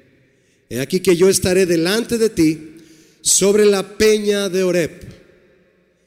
[0.71, 2.77] He aquí que yo estaré delante de ti
[3.21, 4.93] sobre la peña de Oreb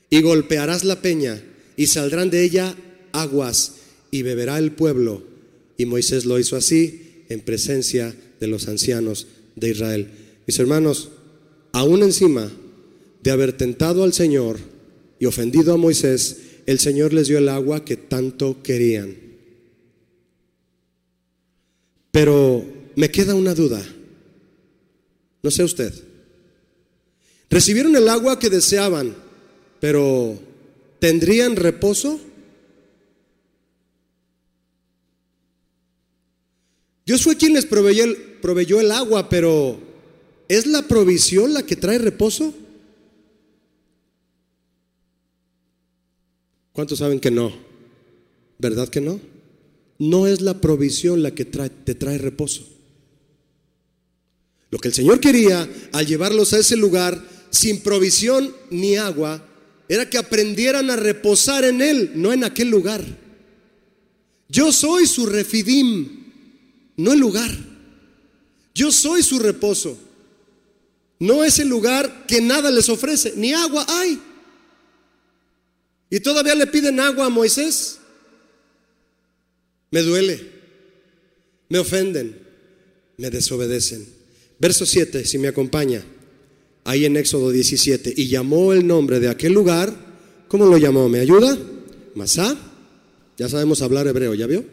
[0.10, 1.44] y golpearás la peña
[1.76, 2.76] y saldrán de ella
[3.12, 3.74] aguas
[4.12, 5.22] y beberá el pueblo.
[5.78, 10.08] Y Moisés lo hizo así en presencia de los ancianos de Israel.
[10.48, 11.10] Mis hermanos,
[11.76, 12.50] aún encima
[13.22, 14.58] de haber tentado al Señor
[15.20, 19.14] y ofendido a Moisés, el Señor les dio el agua que tanto querían.
[22.12, 22.64] Pero
[22.96, 23.86] me queda una duda.
[25.44, 25.94] No sé usted.
[27.50, 29.14] Recibieron el agua que deseaban,
[29.82, 30.40] pero
[31.00, 32.22] ¿tendrían reposo?
[37.06, 39.95] Dios fue quien les proveyó el, proveyó el agua, pero
[40.48, 42.54] ¿es la provisión la que trae reposo?
[46.74, 47.54] ¿Cuántos saben que no?
[48.60, 49.20] ¿Verdad que no?
[49.98, 52.68] No es la provisión la que te trae reposo.
[54.72, 59.48] Lo que el Señor quería al llevarlos a ese lugar sin provisión ni agua
[59.88, 63.04] era que aprendieran a reposar en Él, no en aquel lugar.
[64.50, 66.26] Yo soy su refidim,
[66.98, 67.52] no el lugar.
[68.74, 69.98] Yo soy su reposo.
[71.20, 74.20] No es el lugar que nada les ofrece, ni agua hay.
[76.10, 78.00] Y todavía le piden agua a Moisés.
[79.92, 80.52] Me duele,
[81.70, 82.38] me ofenden,
[83.18, 84.06] me desobedecen.
[84.60, 86.04] Verso 7, si me acompaña,
[86.84, 89.94] ahí en Éxodo 17, y llamó el nombre de aquel lugar,
[90.48, 91.10] ¿cómo lo llamó?
[91.10, 91.58] ¿Me ayuda?
[92.14, 92.58] Masá,
[93.38, 94.66] ya sabemos hablar hebreo, ¿ya vio?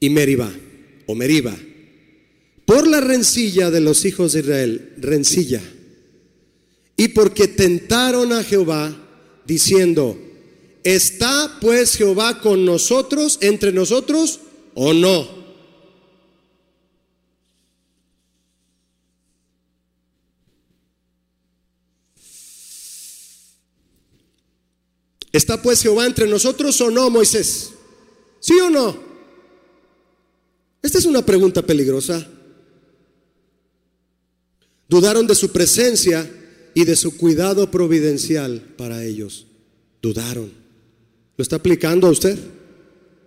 [0.00, 0.50] Y Meriba,
[1.06, 1.56] o Meriba,
[2.68, 5.62] por la rencilla de los hijos de Israel, rencilla,
[6.98, 8.94] y porque tentaron a Jehová,
[9.46, 10.18] diciendo,
[10.84, 14.40] ¿está pues Jehová con nosotros, entre nosotros,
[14.74, 15.26] o no?
[25.32, 27.70] ¿Está pues Jehová entre nosotros o no, Moisés?
[28.40, 28.94] ¿Sí o no?
[30.82, 32.34] Esta es una pregunta peligrosa.
[34.88, 36.30] Dudaron de su presencia
[36.74, 39.46] y de su cuidado providencial para ellos.
[40.00, 40.52] Dudaron.
[41.36, 42.38] ¿Lo está aplicando a usted?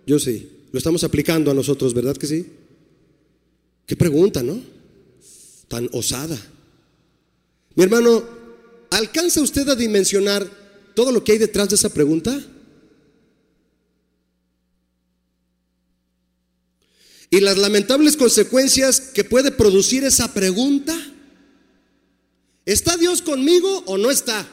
[0.06, 0.48] Yo sí.
[0.72, 2.46] Lo estamos aplicando a nosotros, ¿verdad que sí?
[3.86, 4.60] Qué pregunta, ¿no?
[5.68, 6.38] Tan osada.
[7.74, 8.24] Mi hermano,
[8.90, 10.48] ¿alcanza usted a dimensionar
[10.94, 12.42] todo lo que hay detrás de esa pregunta?
[17.30, 21.11] Y las lamentables consecuencias que puede producir esa pregunta.
[22.64, 24.46] ¿Está Dios conmigo o no está?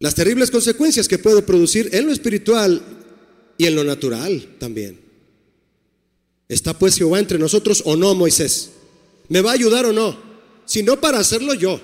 [0.00, 2.82] Las terribles consecuencias que puede producir en lo espiritual
[3.56, 5.00] y en lo natural también.
[6.48, 8.70] ¿Está pues Jehová entre nosotros o no, Moisés?
[9.28, 10.16] ¿Me va a ayudar o no?
[10.64, 11.80] Si no, para hacerlo yo.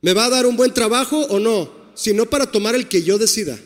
[0.00, 1.70] ¿Me va a dar un buen trabajo o no?
[1.94, 3.58] Si no, para tomar el que yo decida.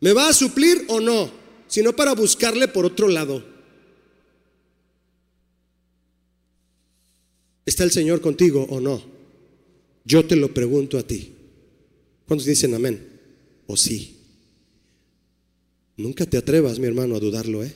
[0.00, 1.41] ¿Me va a suplir o no?
[1.72, 3.42] Si no, para buscarle por otro lado.
[7.64, 9.02] ¿Está el Señor contigo o no?
[10.04, 11.32] Yo te lo pregunto a ti.
[12.26, 13.08] ¿Cuántos dicen amén?
[13.66, 14.18] ¿O sí?
[15.96, 17.74] Nunca te atrevas, mi hermano, a dudarlo, ¿eh?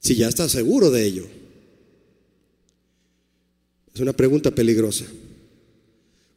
[0.00, 1.26] si ya estás seguro de ello?
[3.94, 5.04] Es una pregunta peligrosa.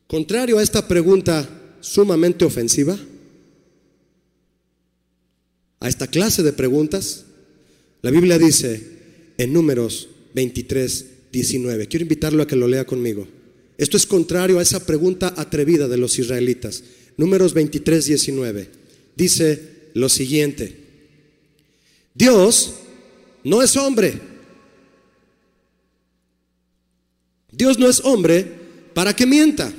[0.07, 1.47] Contrario a esta pregunta
[1.79, 2.99] sumamente ofensiva,
[5.79, 7.25] a esta clase de preguntas,
[8.01, 8.81] la Biblia dice
[9.37, 13.27] en números 23, 19, quiero invitarlo a que lo lea conmigo.
[13.77, 16.83] Esto es contrario a esa pregunta atrevida de los israelitas.
[17.15, 18.69] Números 23, 19.
[19.15, 19.61] Dice
[19.93, 20.75] lo siguiente.
[22.13, 22.73] Dios
[23.43, 24.19] no es hombre.
[27.51, 28.45] Dios no es hombre
[28.93, 29.73] para que mienta,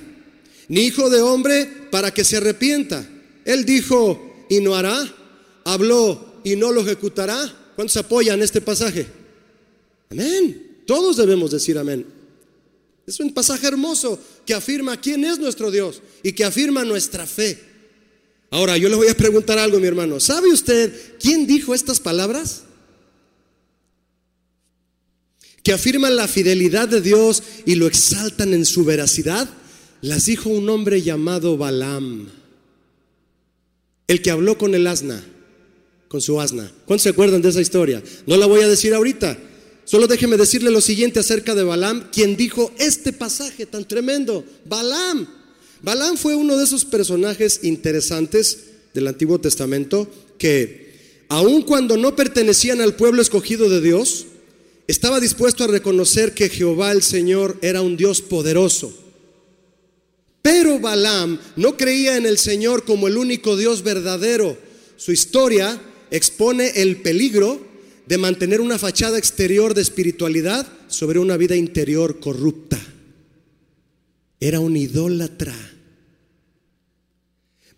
[0.69, 3.07] ni hijo de hombre para que se arrepienta.
[3.45, 5.15] Él dijo y no hará,
[5.73, 7.73] habló y no lo ejecutará.
[7.77, 9.07] ¿Cuántos apoyan este pasaje?
[10.11, 10.83] Amén.
[10.87, 12.07] Todos debemos decir amén.
[13.07, 17.59] Es un pasaje hermoso que afirma quién es nuestro Dios y que afirma nuestra fe.
[18.51, 20.21] Ahora, yo le voy a preguntar algo, mi hermano.
[20.21, 22.65] ¿Sabe usted quién dijo estas palabras?
[25.63, 29.49] que afirman la fidelidad de Dios y lo exaltan en su veracidad,
[30.01, 32.29] las dijo un hombre llamado Balaam,
[34.07, 35.23] el que habló con el asna,
[36.11, 36.69] con su asna.
[36.87, 38.03] ¿Cuántos se acuerdan de esa historia?
[38.27, 39.39] No la voy a decir ahorita,
[39.91, 44.45] Solo déjeme decirle lo siguiente acerca de Balaam, quien dijo este pasaje tan tremendo.
[44.65, 45.27] Balaam.
[45.83, 48.59] Balaam fue uno de esos personajes interesantes
[48.95, 50.09] del Antiguo Testamento
[50.39, 54.27] que, aun cuando no pertenecían al pueblo escogido de Dios,
[54.87, 58.97] estaba dispuesto a reconocer que Jehová el Señor era un Dios poderoso.
[60.41, 64.57] Pero Balaam no creía en el Señor como el único Dios verdadero.
[64.97, 65.81] Su historia
[66.11, 67.61] expone el peligro
[68.07, 72.79] de mantener una fachada exterior de espiritualidad sobre una vida interior corrupta.
[74.41, 75.55] Era un idólatra.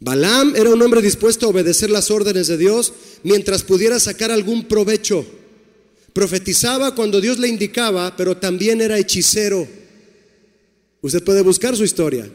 [0.01, 4.67] Balaam era un hombre dispuesto a obedecer las órdenes de Dios mientras pudiera sacar algún
[4.67, 5.25] provecho.
[6.13, 9.67] Profetizaba cuando Dios le indicaba, pero también era hechicero.
[11.03, 12.29] Usted puede buscar su historia.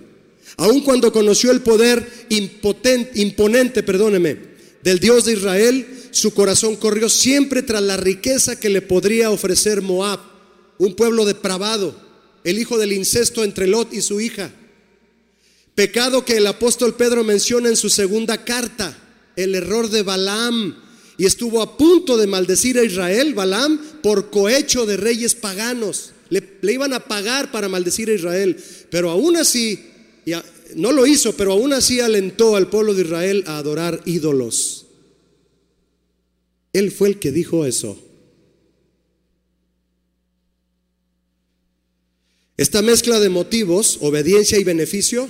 [0.57, 4.56] Aun cuando conoció el poder imponente, perdóneme,
[4.87, 9.81] del Dios de Israel, su corazón corrió siempre tras la riqueza que le podría ofrecer
[9.81, 10.21] Moab,
[10.77, 11.93] un pueblo depravado,
[12.45, 14.49] el hijo del incesto entre Lot y su hija.
[15.75, 18.97] Pecado que el apóstol Pedro menciona en su segunda carta,
[19.35, 20.77] el error de Balaam,
[21.17, 26.13] y estuvo a punto de maldecir a Israel, Balaam, por cohecho de reyes paganos.
[26.29, 28.55] Le, iban a pagar para maldecir a Israel,
[28.89, 29.85] pero aún así,
[30.75, 34.87] no lo hizo, pero aún así alentó al pueblo de Israel a adorar ídolos.
[36.73, 37.97] Él fue el que dijo eso.
[42.57, 45.29] Esta mezcla de motivos, obediencia y beneficio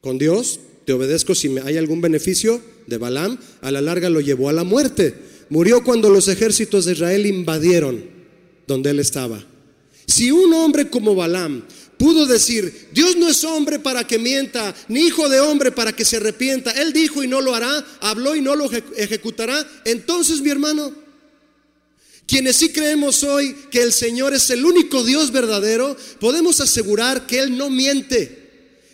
[0.00, 4.48] con Dios, te obedezco si hay algún beneficio de Balaam, a la larga lo llevó
[4.48, 5.14] a la muerte.
[5.50, 8.02] Murió cuando los ejércitos de Israel invadieron
[8.66, 9.44] donde él estaba.
[10.06, 11.64] Si un hombre como Balaam
[12.00, 16.06] pudo decir, Dios no es hombre para que mienta, ni hijo de hombre para que
[16.06, 16.70] se arrepienta.
[16.70, 19.70] Él dijo y no lo hará, habló y no lo ejecutará.
[19.84, 20.94] Entonces, mi hermano,
[22.26, 27.40] quienes sí creemos hoy que el Señor es el único Dios verdadero, podemos asegurar que
[27.40, 28.38] Él no miente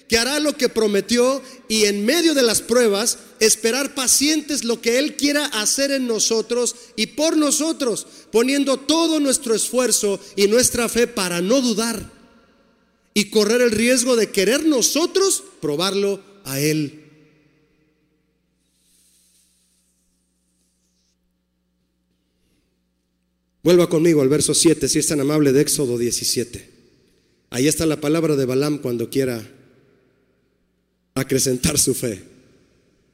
[0.09, 4.99] que hará lo que prometió y en medio de las pruebas esperar pacientes lo que
[4.99, 11.07] Él quiera hacer en nosotros y por nosotros, poniendo todo nuestro esfuerzo y nuestra fe
[11.07, 12.16] para no dudar
[13.17, 17.01] y correr el riesgo de querer nosotros probarlo a Él.
[23.63, 26.69] Vuelva conmigo al verso 7, si es tan amable, de Éxodo 17.
[27.49, 29.51] Ahí está la palabra de Balaam cuando quiera
[31.15, 32.23] acrecentar su fe.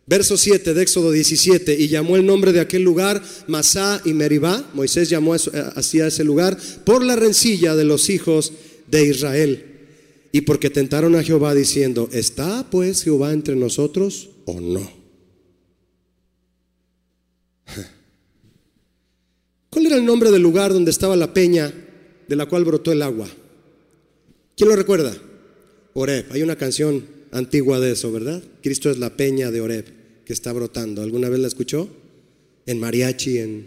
[0.07, 4.69] Verso 7 de Éxodo 17, y llamó el nombre de aquel lugar Masá y Meribá,
[4.75, 8.53] Moisés llamó así a ese lugar, por la rencilla de los hijos
[8.89, 9.69] de Israel.
[10.33, 14.91] Y porque tentaron a Jehová diciendo, ¿está pues Jehová entre nosotros o no?
[19.71, 21.73] ¿Cuál era el nombre del lugar donde estaba la peña
[22.27, 23.29] de la cual brotó el agua?
[24.57, 25.15] ¿Quién lo recuerda?
[25.95, 26.27] Oreb.
[26.31, 28.43] Hay una canción antigua de eso, ¿verdad?
[28.63, 29.85] Cristo es la peña de Oreb
[30.25, 31.03] que está brotando.
[31.03, 31.89] ¿Alguna vez la escuchó?
[32.65, 33.67] En mariachi, en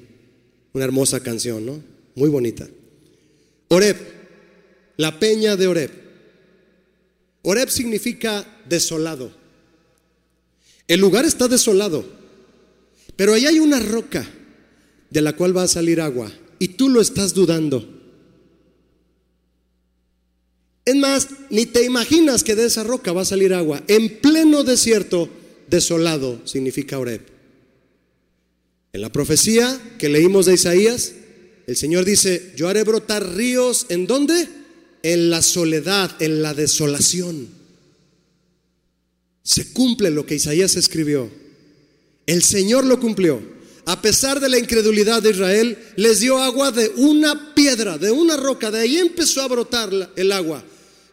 [0.73, 1.83] una hermosa canción, ¿no?
[2.15, 2.67] Muy bonita.
[3.67, 3.97] Oreb,
[4.97, 6.04] la peña de Oreb.
[7.45, 9.31] Oreb significa desolado.
[10.87, 12.03] El lugar está desolado,
[13.15, 14.27] pero ahí hay una roca
[15.11, 17.87] de la cual va a salir agua y tú lo estás dudando.
[20.85, 23.83] Es más, ni te imaginas que de esa roca va a salir agua.
[23.87, 25.29] En pleno desierto,
[25.67, 27.21] desolado significa Oreb.
[28.91, 31.13] En la profecía que leímos de Isaías,
[31.67, 34.47] el Señor dice, yo haré brotar ríos en dónde?
[35.05, 37.47] En la soledad, en la desolación.
[39.43, 41.29] Se cumple lo que Isaías escribió.
[42.25, 43.39] El Señor lo cumplió.
[43.85, 48.35] A pesar de la incredulidad de Israel, les dio agua de una piedra, de una
[48.35, 48.71] roca.
[48.71, 50.63] De ahí empezó a brotar el agua.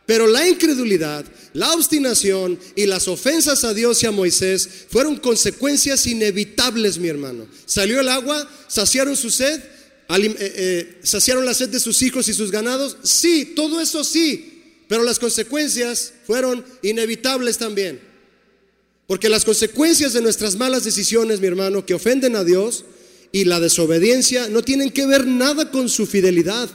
[0.06, 6.06] Pero la incredulidad, la obstinación y las ofensas a Dios y a Moisés fueron consecuencias
[6.06, 7.46] inevitables, mi hermano.
[7.66, 9.62] Salió el agua, saciaron su sed,
[11.02, 12.98] ¿Saciaron la sed de sus hijos y sus ganados?
[13.02, 18.00] Sí, todo eso sí, pero las consecuencias fueron inevitables también.
[19.06, 22.84] Porque las consecuencias de nuestras malas decisiones, mi hermano, que ofenden a Dios
[23.30, 26.70] y la desobediencia no tienen que ver nada con su fidelidad.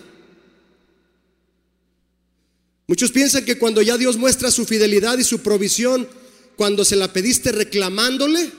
[2.88, 6.08] Muchos piensan que cuando ya Dios muestra su fidelidad y su provisión,
[6.56, 8.50] cuando se la pediste reclamándole,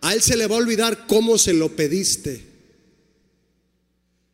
[0.00, 2.51] a Él se le va a olvidar cómo se lo pediste.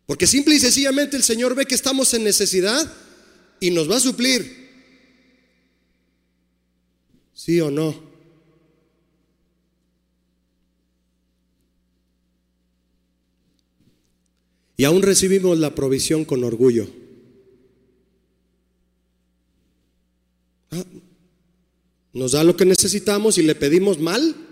[0.08, 2.90] Porque simple y sencillamente el Señor ve que estamos en necesidad
[3.60, 4.70] y nos va a suplir.
[7.34, 7.94] ¿Sí o no?
[14.78, 16.88] Y aún recibimos la provisión con orgullo.
[20.70, 20.86] Ah,
[22.14, 24.47] nos da lo que necesitamos y le pedimos mal.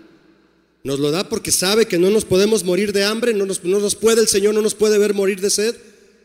[0.87, 3.81] Nos lo da porque sabe que no nos podemos morir de hambre, no nos, no
[3.81, 5.75] nos puede el Señor, no nos puede ver morir de sed.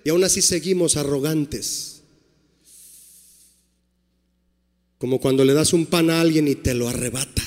[0.04, 2.02] Y aún así seguimos arrogantes.
[4.98, 7.42] Como cuando le das un pan a alguien y te lo arrebata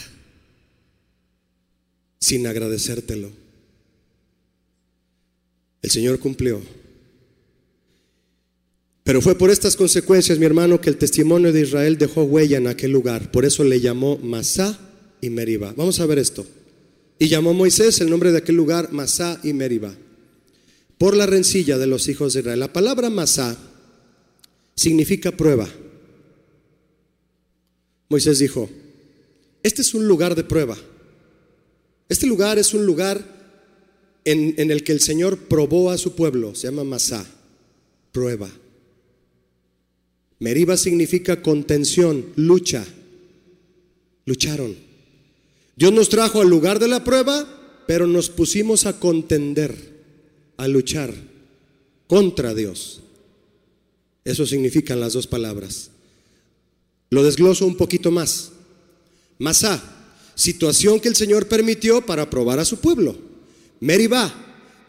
[2.20, 3.32] sin agradecértelo.
[5.84, 6.62] El Señor cumplió.
[9.06, 12.68] Pero fue por estas consecuencias, mi hermano, que el testimonio de Israel dejó huella en
[12.68, 13.32] aquel lugar.
[13.32, 14.78] Por eso le llamó Masá
[15.22, 15.74] y Meriba.
[15.78, 16.46] Vamos a ver esto.
[17.18, 19.96] Y llamó Moisés el nombre de aquel lugar Masá y Meriba.
[20.98, 22.60] Por la rencilla de los hijos de Israel.
[22.60, 23.58] La palabra Masá
[24.76, 25.68] significa prueba.
[28.10, 28.70] Moisés dijo,
[29.64, 30.78] este es un lugar de prueba.
[32.08, 33.36] Este lugar es un lugar
[34.24, 36.54] en, el que el Señor probó a su pueblo.
[36.54, 37.26] Se llama Masá,
[38.12, 38.50] prueba.
[40.40, 42.86] Meriba significa contención, lucha.
[44.26, 44.76] Lucharon.
[45.76, 47.46] Dios nos trajo al lugar de la prueba,
[47.88, 49.76] pero nos pusimos a contender,
[50.58, 51.14] a luchar
[52.08, 53.02] contra Dios.
[54.24, 55.92] Eso significan las dos palabras.
[57.10, 58.52] Lo desgloso un poquito más.
[59.38, 59.84] Masá,
[60.34, 63.16] situación que el Señor permitió para probar a su pueblo.
[63.80, 64.34] Meribá,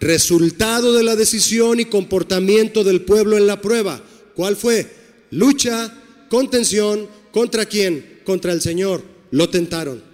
[0.01, 4.03] resultado de la decisión y comportamiento del pueblo en la prueba.
[4.35, 4.91] ¿Cuál fue?
[5.31, 5.93] Lucha,
[6.29, 8.21] contención, ¿contra quién?
[8.25, 9.03] Contra el Señor.
[9.31, 10.06] Lo tentaron.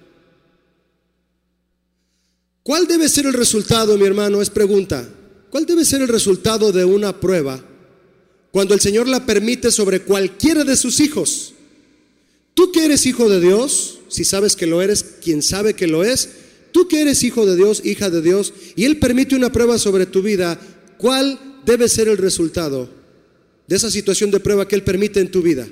[2.63, 4.41] ¿Cuál debe ser el resultado, mi hermano?
[4.41, 5.09] Es pregunta.
[5.51, 7.63] ¿Cuál debe ser el resultado de una prueba
[8.53, 11.55] cuando el Señor la permite sobre cualquiera de sus hijos?
[12.55, 16.05] Tú que eres hijo de Dios, si sabes que lo eres, quien sabe que lo
[16.05, 16.29] es,
[16.71, 20.07] tú que eres hijo de Dios, hija de Dios, y Él permite una prueba sobre
[20.07, 20.61] tu vida,
[20.99, 22.89] ¿cuál debe ser el resultado
[23.67, 25.67] de esa situación de prueba que Él permite en tu vida?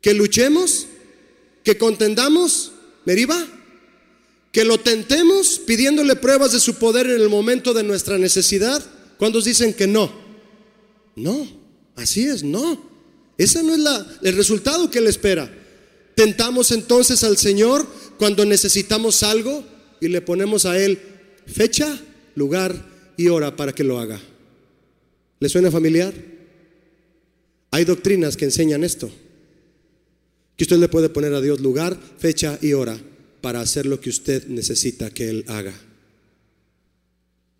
[0.00, 0.88] ¿Que luchemos?
[1.62, 2.72] ¿Que contendamos?
[3.04, 3.46] ¿Meriba?
[4.52, 8.84] ¿Que lo tentemos pidiéndole pruebas de su poder en el momento de nuestra necesidad?
[9.16, 10.12] ¿Cuántos dicen que no?
[11.16, 11.48] No,
[11.96, 12.90] así es, no.
[13.38, 15.50] Ese no es la, el resultado que Él espera.
[16.14, 17.86] Tentamos entonces al Señor
[18.18, 19.64] cuando necesitamos algo
[20.02, 21.00] y le ponemos a Él
[21.46, 21.98] fecha,
[22.34, 24.20] lugar y hora para que lo haga.
[25.40, 26.12] ¿Le suena familiar?
[27.70, 29.10] Hay doctrinas que enseñan esto.
[30.56, 33.00] Que usted le puede poner a Dios lugar, fecha y hora
[33.42, 35.74] para hacer lo que usted necesita que Él haga.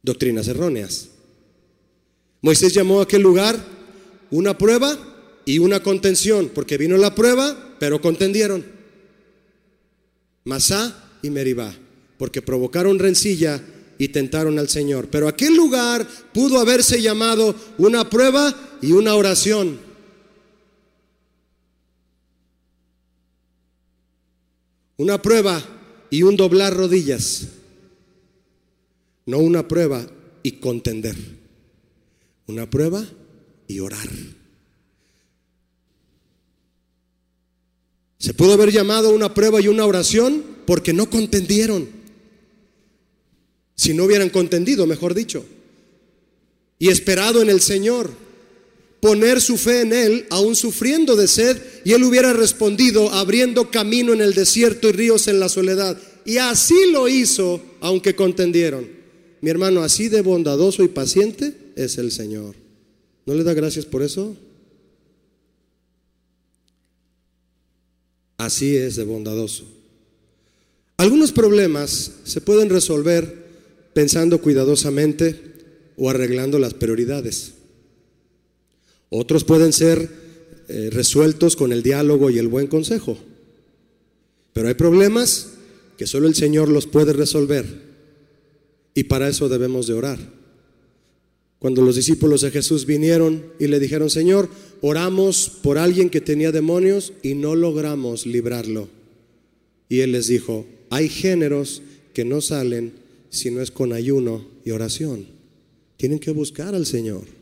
[0.02, 1.08] Doctrinas erróneas.
[2.40, 3.62] Moisés llamó a aquel lugar
[4.30, 4.96] una prueba
[5.44, 8.64] y una contención, porque vino la prueba pero contendieron.
[10.44, 11.74] Masá y Meribá,
[12.16, 13.60] porque provocaron rencilla
[13.98, 15.08] y tentaron al Señor.
[15.10, 19.80] Pero aquel lugar pudo haberse llamado una prueba y una oración.
[24.96, 25.62] Una prueba
[26.10, 27.48] y un doblar rodillas.
[29.26, 30.06] No una prueba
[30.42, 31.16] y contender.
[32.46, 33.04] Una prueba
[33.66, 34.08] y orar.
[38.18, 41.88] Se pudo haber llamado una prueba y una oración porque no contendieron.
[43.74, 45.44] Si no hubieran contendido, mejor dicho.
[46.78, 48.10] Y esperado en el Señor.
[49.02, 54.12] Poner su fe en Él, aún sufriendo de sed, y Él hubiera respondido abriendo camino
[54.12, 56.00] en el desierto y ríos en la soledad.
[56.24, 58.88] Y así lo hizo, aunque contendieron.
[59.40, 62.54] Mi hermano, así de bondadoso y paciente es el Señor.
[63.26, 64.36] ¿No le da gracias por eso?
[68.36, 69.64] Así es de bondadoso.
[70.96, 73.48] Algunos problemas se pueden resolver
[73.94, 75.40] pensando cuidadosamente
[75.96, 77.54] o arreglando las prioridades.
[79.14, 80.08] Otros pueden ser
[80.68, 83.18] eh, resueltos con el diálogo y el buen consejo.
[84.54, 85.48] Pero hay problemas
[85.98, 87.66] que solo el Señor los puede resolver.
[88.94, 90.18] Y para eso debemos de orar.
[91.58, 94.48] Cuando los discípulos de Jesús vinieron y le dijeron, Señor,
[94.80, 98.88] oramos por alguien que tenía demonios y no logramos librarlo.
[99.90, 101.82] Y Él les dijo, hay géneros
[102.14, 102.94] que no salen
[103.28, 105.26] si no es con ayuno y oración.
[105.98, 107.41] Tienen que buscar al Señor.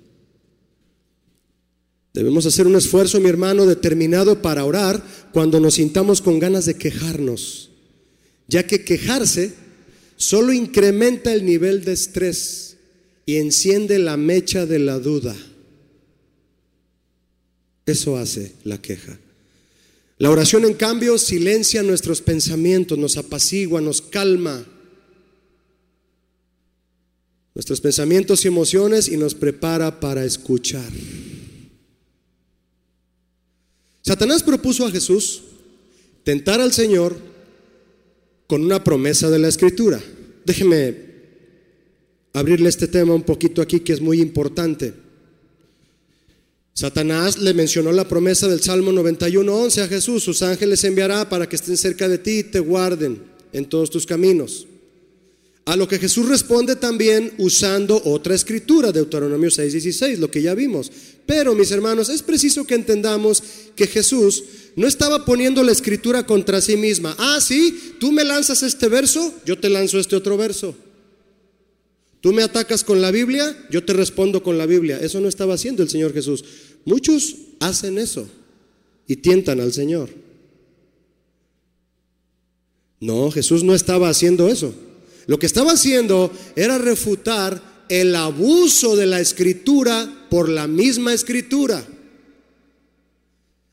[2.12, 5.02] Debemos hacer un esfuerzo, mi hermano, determinado para orar
[5.32, 7.70] cuando nos sintamos con ganas de quejarnos,
[8.48, 9.54] ya que quejarse
[10.16, 12.76] solo incrementa el nivel de estrés
[13.26, 15.36] y enciende la mecha de la duda.
[17.86, 19.18] Eso hace la queja.
[20.18, 24.66] La oración, en cambio, silencia nuestros pensamientos, nos apacigua, nos calma.
[27.54, 30.90] nuestros pensamientos y emociones y nos prepara para escuchar.
[34.02, 35.42] Satanás propuso a Jesús
[36.24, 37.16] tentar al Señor
[38.46, 40.00] con una promesa de la Escritura.
[40.44, 41.10] Déjeme
[42.32, 44.94] abrirle este tema un poquito aquí que es muy importante.
[46.72, 51.56] Satanás le mencionó la promesa del Salmo 91.11 a Jesús, sus ángeles enviará para que
[51.56, 53.22] estén cerca de ti y te guarden
[53.52, 54.66] en todos tus caminos.
[55.70, 60.90] A lo que Jesús responde también usando otra escritura, Deuteronomio 6:16, lo que ya vimos.
[61.26, 63.40] Pero, mis hermanos, es preciso que entendamos
[63.76, 64.42] que Jesús
[64.74, 67.14] no estaba poniendo la escritura contra sí misma.
[67.18, 70.74] Ah, sí, tú me lanzas este verso, yo te lanzo este otro verso.
[72.20, 74.98] Tú me atacas con la Biblia, yo te respondo con la Biblia.
[75.00, 76.44] Eso no estaba haciendo el Señor Jesús.
[76.84, 78.28] Muchos hacen eso
[79.06, 80.10] y tientan al Señor.
[82.98, 84.74] No, Jesús no estaba haciendo eso.
[85.30, 91.86] Lo que estaba haciendo era refutar el abuso de la escritura por la misma escritura.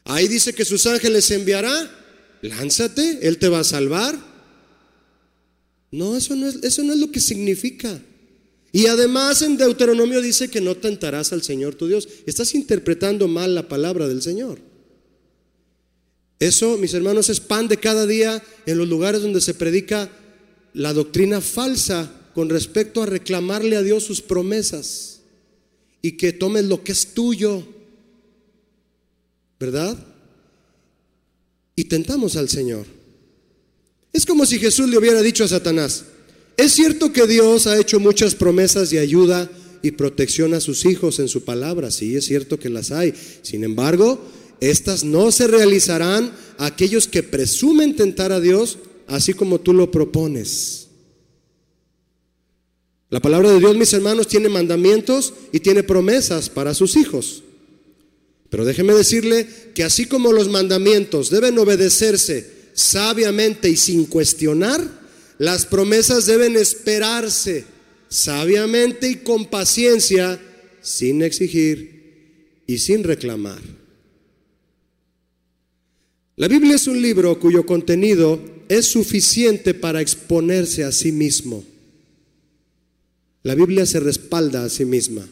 [0.03, 1.89] Ahí dice que sus ángeles enviará.
[2.43, 4.15] Lánzate, Él te va a salvar.
[5.89, 8.03] No, eso no es, eso no es lo que significa.
[8.71, 12.07] Y además en Deuteronomio dice que no tentarás al Señor tu Dios.
[12.27, 14.59] Estás interpretando mal la palabra del Señor.
[16.39, 20.07] Eso, mis hermanos, es pan de cada día en los lugares donde se predica
[20.77, 25.21] la doctrina falsa con respecto a reclamarle a Dios sus promesas
[26.03, 27.65] y que tomes lo que es tuyo,
[29.59, 29.97] ¿verdad?
[31.75, 32.85] Y tentamos al Señor.
[34.13, 36.05] Es como si Jesús le hubiera dicho a Satanás,
[36.57, 39.49] es cierto que Dios ha hecho muchas promesas de ayuda
[39.81, 43.15] y protección a sus hijos en su palabra, sí, es cierto que las hay.
[43.41, 44.23] Sin embargo,
[44.59, 49.89] estas no se realizarán a aquellos que presumen tentar a Dios así como tú lo
[49.89, 50.87] propones.
[53.09, 57.43] La palabra de Dios, mis hermanos, tiene mandamientos y tiene promesas para sus hijos.
[58.49, 64.81] Pero déjeme decirle que así como los mandamientos deben obedecerse sabiamente y sin cuestionar,
[65.37, 67.65] las promesas deben esperarse
[68.09, 70.39] sabiamente y con paciencia,
[70.81, 73.61] sin exigir y sin reclamar.
[76.35, 81.63] La Biblia es un libro cuyo contenido es suficiente para exponerse a sí mismo.
[83.43, 85.27] La Biblia se respalda a sí misma.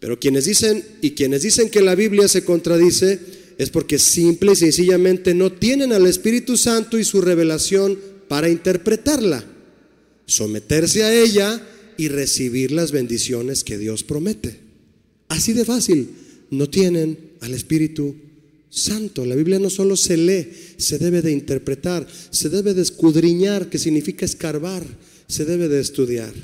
[0.00, 3.20] Pero quienes dicen y quienes dicen que la Biblia se contradice
[3.56, 9.44] es porque simple y sencillamente no tienen al Espíritu Santo y su revelación para interpretarla,
[10.26, 11.64] someterse a ella
[11.96, 14.58] y recibir las bendiciones que Dios promete.
[15.28, 16.10] Así de fácil,
[16.50, 18.16] no tienen al Espíritu
[18.74, 19.24] Santo.
[19.24, 23.78] La Biblia no solo se lee, se debe de interpretar, se debe de escudriñar, que
[23.78, 24.82] significa escarbar,
[25.28, 26.34] se debe de estudiar.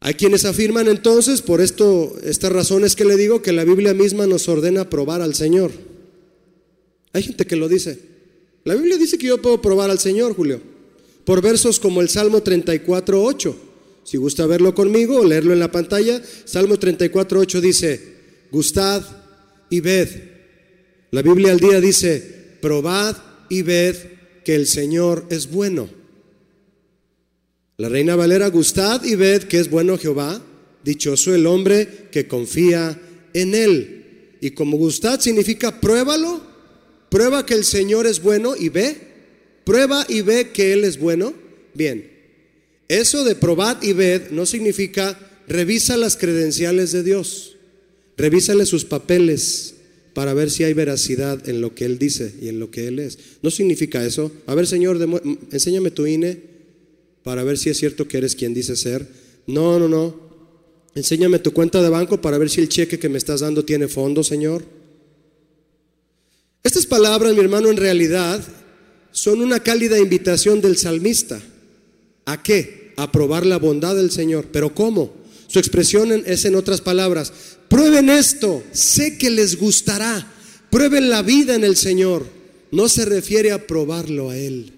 [0.00, 4.26] Hay quienes afirman entonces, por esto, estas razones que le digo, que la Biblia misma
[4.26, 5.72] nos ordena probar al Señor.
[7.12, 7.98] Hay gente que lo dice.
[8.64, 10.62] La Biblia dice que yo puedo probar al Señor, Julio,
[11.26, 13.56] por versos como el Salmo 34, 8.
[14.04, 18.00] Si gusta verlo conmigo o leerlo en la pantalla, Salmo 34, 8 dice,
[18.50, 19.17] gustad
[19.70, 20.08] y ved.
[21.10, 23.16] La Biblia al día dice, probad
[23.48, 23.96] y ved
[24.44, 25.88] que el Señor es bueno.
[27.76, 30.42] La reina Valera, gustad y ved que es bueno Jehová,
[30.84, 33.00] dichoso el hombre que confía
[33.34, 34.36] en él.
[34.40, 36.40] Y como gustad significa pruébalo,
[37.08, 38.96] prueba que el Señor es bueno y ve,
[39.64, 41.34] prueba y ve que Él es bueno.
[41.74, 42.10] Bien,
[42.88, 47.57] eso de probad y ved no significa revisa las credenciales de Dios.
[48.18, 49.74] Revísale sus papeles
[50.12, 52.98] para ver si hay veracidad en lo que Él dice y en lo que Él
[52.98, 53.18] es.
[53.42, 54.32] No significa eso.
[54.46, 54.98] A ver, Señor,
[55.52, 56.40] enséñame tu INE
[57.22, 59.06] para ver si es cierto que eres quien dice ser.
[59.46, 60.28] No, no, no.
[60.96, 63.86] Enséñame tu cuenta de banco para ver si el cheque que me estás dando tiene
[63.86, 64.64] fondo, Señor.
[66.64, 68.44] Estas palabras, mi hermano, en realidad
[69.12, 71.40] son una cálida invitación del salmista.
[72.24, 72.92] ¿A qué?
[72.96, 74.46] A probar la bondad del Señor.
[74.50, 75.14] ¿Pero cómo?
[75.46, 77.32] Su expresión es en otras palabras,
[77.68, 80.26] prueben esto, sé que les gustará,
[80.70, 82.26] prueben la vida en el Señor.
[82.70, 84.72] No se refiere a probarlo a Él.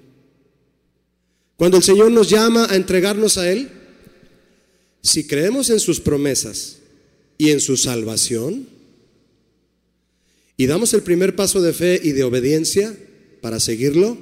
[1.56, 3.68] Cuando el Señor nos llama a entregarnos a Él,
[5.02, 6.78] si creemos en sus promesas
[7.36, 8.68] y en su salvación,
[10.56, 12.94] y damos el primer paso de fe y de obediencia
[13.40, 14.18] para seguirlo,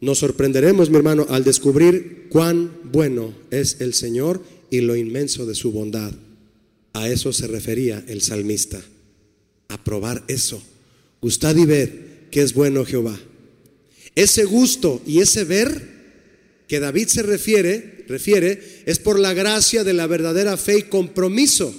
[0.00, 5.54] nos sorprenderemos, mi hermano, al descubrir cuán bueno es el Señor y lo inmenso de
[5.54, 6.12] su bondad.
[6.98, 8.82] A eso se refería el salmista,
[9.68, 10.60] a probar eso.
[11.20, 11.90] Gustad y ved
[12.32, 13.16] que es bueno Jehová.
[14.16, 15.96] Ese gusto y ese ver
[16.66, 21.72] que David se refiere, refiere es por la gracia de la verdadera fe y compromiso.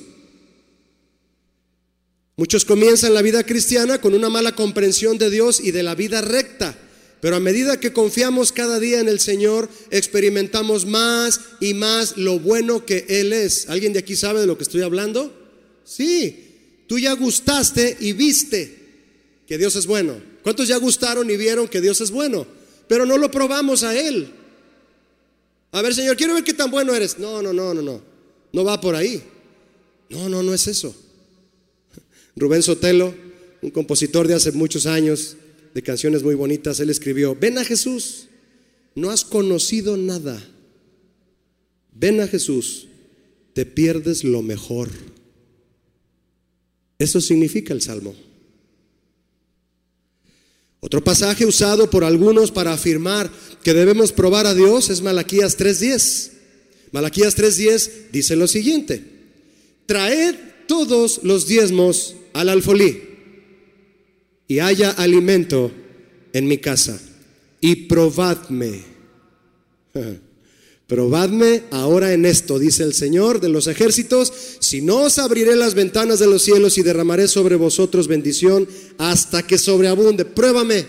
[2.38, 6.22] Muchos comienzan la vida cristiana con una mala comprensión de Dios y de la vida
[6.22, 6.80] recta,
[7.22, 12.40] pero a medida que confiamos cada día en el Señor, experimentamos más y más lo
[12.40, 13.70] bueno que Él es.
[13.70, 15.34] ¿Alguien de aquí sabe de lo que estoy hablando?
[15.84, 18.78] Sí, tú ya gustaste y viste
[19.46, 20.22] que Dios es bueno.
[20.44, 22.48] ¿Cuántos ya gustaron y vieron que Dios es bueno?
[22.88, 24.32] Pero no lo probamos a Él.
[25.72, 27.20] A ver, Señor, quiero ver qué tan bueno eres.
[27.20, 28.02] No, no, no, no, no.
[28.52, 29.22] No va por ahí.
[30.10, 30.96] No, no, no es eso.
[32.36, 33.14] Rubén Sotelo,
[33.62, 35.36] un compositor de hace muchos años,
[35.74, 38.28] de canciones muy bonitas, él escribió, ven a Jesús,
[38.96, 40.44] no has conocido nada.
[41.94, 42.88] Ven a Jesús,
[43.54, 44.90] te pierdes lo mejor.
[46.98, 48.16] Eso significa el Salmo.
[50.82, 53.30] Otro pasaje usado por algunos para afirmar
[53.64, 56.32] que debemos probar a Dios es Malaquías 3.10.
[56.92, 59.04] Malaquías 3.10 dice lo siguiente,
[59.86, 60.36] traed
[60.68, 63.09] todos los diezmos al alfolí
[64.50, 65.72] y haya alimento
[66.34, 67.00] en mi casa
[67.62, 68.84] y probadme.
[70.88, 75.76] Probadme ahora en esto, dice el Señor de los ejércitos, si no os abriré las
[75.76, 80.26] ventanas de los cielos y derramaré sobre vosotros bendición hasta que sobreabunde.
[80.26, 80.88] Pruébame.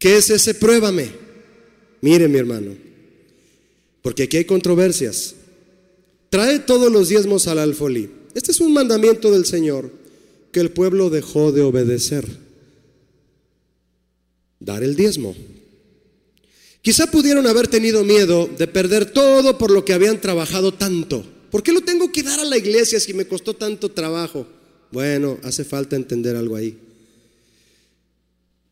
[0.00, 1.12] ¿Qué es ese pruébame?
[2.00, 2.74] Mire mi hermano,
[4.02, 5.36] porque aquí hay controversias.
[6.28, 8.10] Trae todos los diezmos al alfolí.
[8.34, 9.99] Este es un mandamiento del Señor
[10.52, 12.26] que el pueblo dejó de obedecer.
[14.58, 15.34] Dar el diezmo.
[16.82, 21.24] Quizá pudieron haber tenido miedo de perder todo por lo que habían trabajado tanto.
[21.50, 24.46] ¿Por qué lo tengo que dar a la iglesia si me costó tanto trabajo?
[24.90, 26.76] Bueno, hace falta entender algo ahí.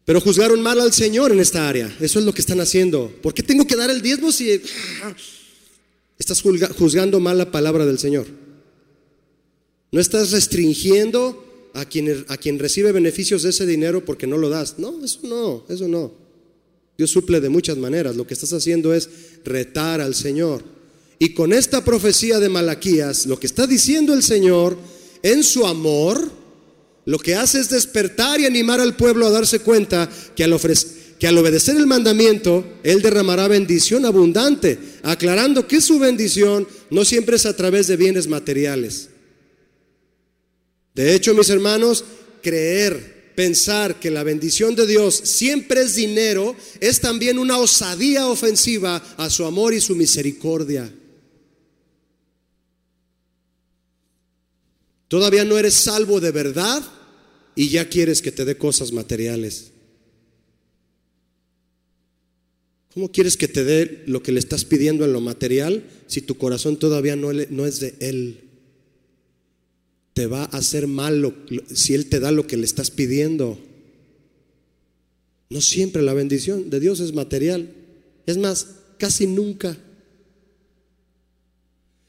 [0.05, 1.95] Pero juzgaron mal al Señor en esta área.
[2.01, 3.13] Eso es lo que están haciendo.
[3.23, 4.63] ¿Por qué tengo que dar el diezmo si
[6.19, 8.27] estás juzgando mal la palabra del Señor?
[9.93, 14.49] No estás restringiendo a quien, a quien recibe beneficios de ese dinero porque no lo
[14.49, 14.79] das.
[14.79, 16.13] No, eso no, eso no.
[16.97, 18.17] Dios suple de muchas maneras.
[18.17, 19.09] Lo que estás haciendo es
[19.45, 20.63] retar al Señor.
[21.19, 24.77] Y con esta profecía de Malaquías, lo que está diciendo el Señor
[25.23, 26.31] en su amor,
[27.05, 30.59] lo que hace es despertar y animar al pueblo a darse cuenta que al,
[31.19, 37.37] que al obedecer el mandamiento, Él derramará bendición abundante, aclarando que su bendición no siempre
[37.37, 39.09] es a través de bienes materiales.
[40.99, 42.05] De hecho, mis hermanos,
[42.43, 48.97] creer pensar que la bendición de Dios siempre es dinero es también una osadía ofensiva
[49.17, 50.93] a su amor y su misericordia.
[55.07, 56.83] Todavía no eres salvo de verdad
[57.55, 59.71] y ya quieres que te dé cosas materiales.
[62.93, 66.37] ¿Cómo quieres que te dé lo que le estás pidiendo en lo material si tu
[66.37, 68.48] corazón todavía no, es de Él?
[70.19, 71.33] Te va a hacer mal
[71.73, 73.57] si Él te da lo que le estás pidiendo.
[75.49, 77.71] No siempre la bendición de Dios es material.
[78.27, 78.67] Es más,
[78.99, 79.77] casi nunca.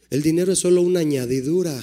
[0.10, 1.80] El dinero es solo una añadidura.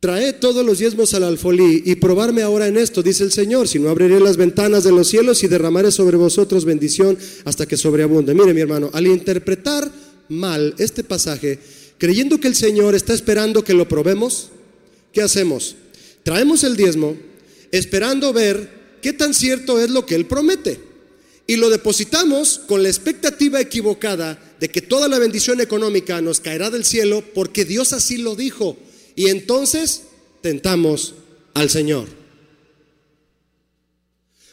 [0.00, 3.78] Trae todos los diezmos al alfolí y probarme ahora en esto, dice el Señor, si
[3.78, 8.34] no abriré las ventanas de los cielos y derramaré sobre vosotros bendición hasta que sobreabunde.
[8.34, 11.58] Mire mi hermano, al interpretar mal este pasaje,
[11.98, 14.50] creyendo que el Señor está esperando que lo probemos,
[15.12, 15.76] ¿qué hacemos?
[16.22, 17.16] Traemos el diezmo
[17.70, 20.80] esperando ver qué tan cierto es lo que Él promete.
[21.46, 26.68] Y lo depositamos con la expectativa equivocada de que toda la bendición económica nos caerá
[26.68, 28.76] del cielo porque Dios así lo dijo.
[29.16, 30.02] Y entonces
[30.42, 31.14] tentamos
[31.54, 32.06] al Señor.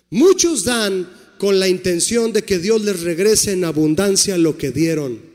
[0.09, 5.34] Muchos dan con la intención de que Dios les regrese en abundancia lo que dieron.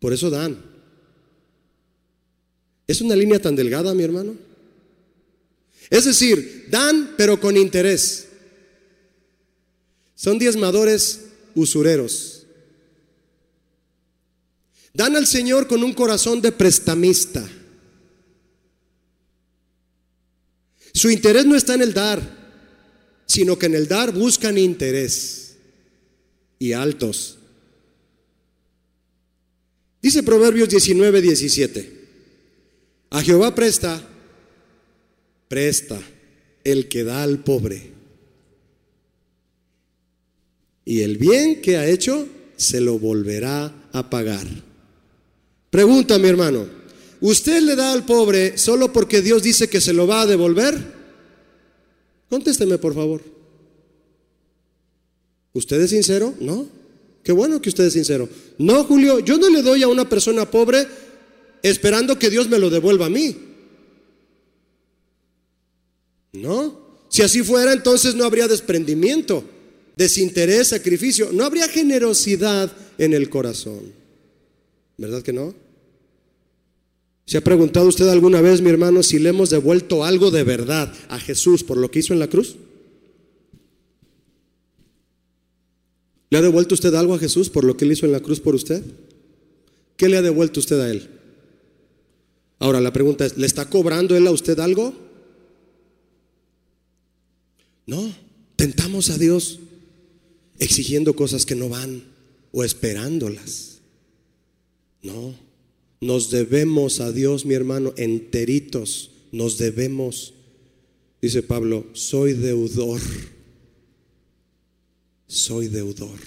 [0.00, 0.58] Por eso dan.
[2.86, 4.36] ¿Es una línea tan delgada, mi hermano?
[5.90, 8.28] Es decir, dan pero con interés.
[10.14, 11.20] Son diezmadores
[11.54, 12.46] usureros.
[14.92, 17.48] Dan al Señor con un corazón de prestamista.
[20.92, 22.20] Su interés no está en el dar,
[23.26, 25.56] sino que en el dar buscan interés
[26.58, 27.38] y altos.
[30.04, 31.90] Dice Proverbios 19, 17.
[33.08, 34.06] A Jehová presta,
[35.48, 35.98] presta
[36.62, 37.90] el que da al pobre.
[40.84, 44.46] Y el bien que ha hecho se lo volverá a pagar.
[45.70, 46.66] Pregunta, mi hermano,
[47.22, 50.76] ¿usted le da al pobre solo porque Dios dice que se lo va a devolver?
[52.28, 53.22] Contésteme, por favor.
[55.54, 56.34] ¿Usted es sincero?
[56.40, 56.83] No.
[57.24, 58.28] Qué bueno que usted es sincero.
[58.58, 60.86] No, Julio, yo no le doy a una persona pobre
[61.62, 63.34] esperando que Dios me lo devuelva a mí.
[66.34, 66.84] No.
[67.08, 69.42] Si así fuera, entonces no habría desprendimiento,
[69.96, 71.30] desinterés, sacrificio.
[71.32, 73.92] No habría generosidad en el corazón.
[74.98, 75.54] ¿Verdad que no?
[77.24, 80.92] ¿Se ha preguntado usted alguna vez, mi hermano, si le hemos devuelto algo de verdad
[81.08, 82.56] a Jesús por lo que hizo en la cruz?
[86.34, 88.40] ¿Le ha devuelto usted algo a Jesús por lo que él hizo en la cruz
[88.40, 88.82] por usted?
[89.96, 91.08] ¿Qué le ha devuelto usted a él?
[92.58, 94.92] Ahora la pregunta es, ¿le está cobrando él a usted algo?
[97.86, 98.12] No,
[98.56, 99.60] tentamos a Dios
[100.58, 102.02] exigiendo cosas que no van
[102.50, 103.78] o esperándolas.
[105.02, 105.36] No,
[106.00, 110.34] nos debemos a Dios, mi hermano, enteritos, nos debemos.
[111.22, 113.00] Dice Pablo, soy deudor,
[115.26, 116.18] soy deudor.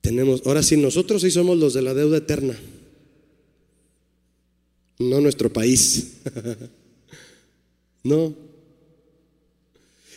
[0.00, 2.56] Tenemos, ahora sí, nosotros sí somos los de la deuda eterna,
[4.98, 6.12] no nuestro país.
[8.04, 8.34] no,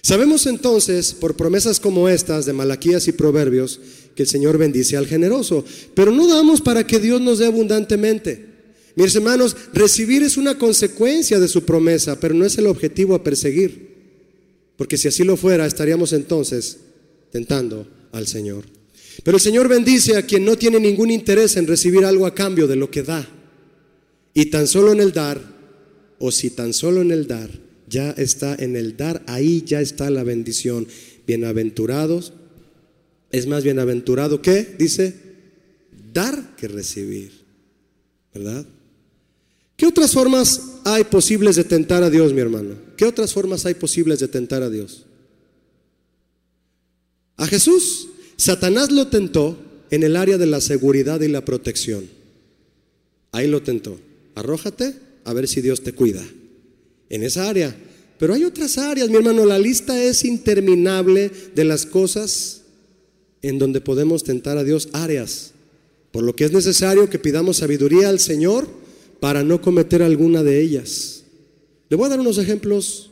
[0.01, 3.79] Sabemos entonces, por promesas como estas de Malaquías y Proverbios,
[4.15, 8.47] que el Señor bendice al generoso, pero no damos para que Dios nos dé abundantemente.
[8.95, 13.23] Mis hermanos, recibir es una consecuencia de su promesa, pero no es el objetivo a
[13.23, 13.88] perseguir,
[14.79, 16.77] porque si así lo fuera, estaríamos entonces
[17.33, 18.63] tentando al Señor.
[19.25, 22.65] Pero el Señor bendice a quien no tiene ningún interés en recibir algo a cambio
[22.65, 23.27] de lo que da.
[24.33, 25.41] Y tan solo en el dar,
[26.17, 27.49] o si tan solo en el dar,
[27.89, 30.87] ya está en el dar, ahí ya está la bendición.
[31.27, 32.31] Bienaventurados,
[33.31, 35.13] es más bienaventurado que, dice,
[36.13, 37.33] dar que recibir,
[38.33, 38.65] ¿verdad?
[39.79, 42.75] ¿Qué otras formas hay posibles de tentar a Dios, mi hermano?
[42.97, 45.05] ¿Qué otras formas hay posibles de tentar a Dios?
[47.37, 49.57] A Jesús, Satanás lo tentó
[49.89, 52.09] en el área de la seguridad y la protección.
[53.31, 53.97] Ahí lo tentó.
[54.35, 56.25] Arrójate a ver si Dios te cuida
[57.09, 57.73] en esa área.
[58.17, 62.63] Pero hay otras áreas, mi hermano, la lista es interminable de las cosas
[63.41, 65.53] en donde podemos tentar a Dios, áreas.
[66.11, 68.67] Por lo que es necesario que pidamos sabiduría al Señor
[69.19, 71.23] para no cometer alguna de ellas.
[71.89, 73.09] Le voy a dar unos ejemplos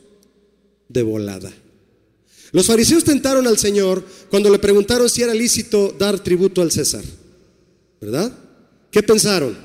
[0.88, 1.52] de volada.
[2.52, 7.04] Los fariseos tentaron al Señor cuando le preguntaron si era lícito dar tributo al César.
[8.00, 8.32] ¿Verdad?
[8.90, 9.56] ¿Qué pensaron?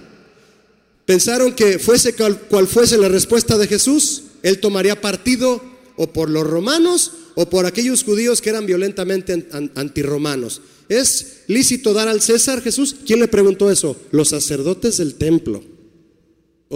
[1.05, 5.61] Pensaron que fuese cual, fuese la respuesta de Jesús, él tomaría partido
[5.95, 10.61] o por los romanos o por aquellos judíos que eran violentamente antirromanos.
[10.89, 12.95] ¿Es lícito dar al César Jesús?
[13.05, 13.95] ¿Quién le preguntó eso?
[14.11, 15.63] Los sacerdotes del templo.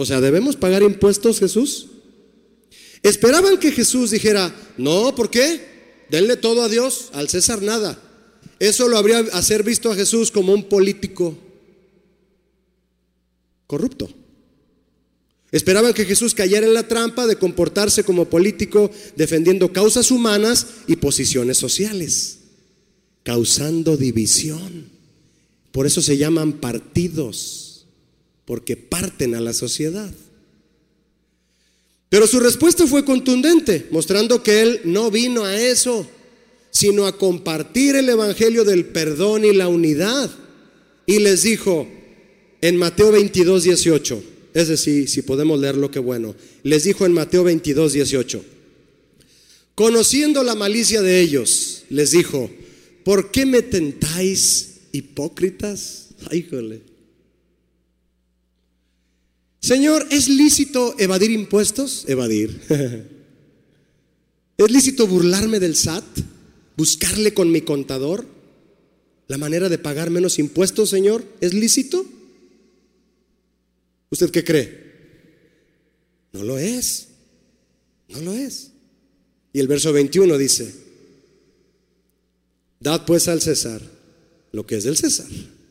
[0.00, 1.88] O sea, ¿debemos pagar impuestos Jesús?
[3.02, 5.60] Esperaban que Jesús dijera, no, ¿por qué?
[6.08, 8.00] Denle todo a Dios, al César nada.
[8.60, 11.36] Eso lo habría hacer visto a Jesús como un político
[13.66, 14.08] corrupto.
[15.50, 20.94] Esperaban que Jesús cayera en la trampa de comportarse como político defendiendo causas humanas y
[20.94, 22.38] posiciones sociales,
[23.24, 24.90] causando división.
[25.72, 27.67] Por eso se llaman partidos,
[28.48, 30.10] porque parten a la sociedad.
[32.08, 36.08] Pero su respuesta fue contundente, mostrando que él no vino a eso,
[36.70, 40.30] sino a compartir el Evangelio del perdón y la unidad.
[41.04, 41.86] Y les dijo
[42.62, 44.22] en Mateo 22, 18,
[44.54, 46.34] es decir, si podemos leerlo, qué bueno.
[46.62, 48.42] Les dijo en Mateo 22, 18.
[49.74, 52.48] Conociendo la malicia de ellos, les dijo,
[53.04, 56.14] ¿por qué me tentáis hipócritas?
[56.30, 56.48] Ay,
[59.60, 62.04] Señor, ¿es lícito evadir impuestos?
[62.06, 62.60] Evadir.
[64.56, 66.04] ¿Es lícito burlarme del SAT?
[66.76, 68.26] ¿Buscarle con mi contador?
[69.26, 71.24] ¿La manera de pagar menos impuestos, Señor?
[71.40, 72.06] ¿Es lícito?
[74.10, 74.88] ¿Usted qué cree?
[76.32, 77.08] No lo es.
[78.08, 78.70] No lo es.
[79.52, 80.74] Y el verso 21 dice,
[82.80, 83.82] dad pues al César
[84.52, 85.28] lo que es del César.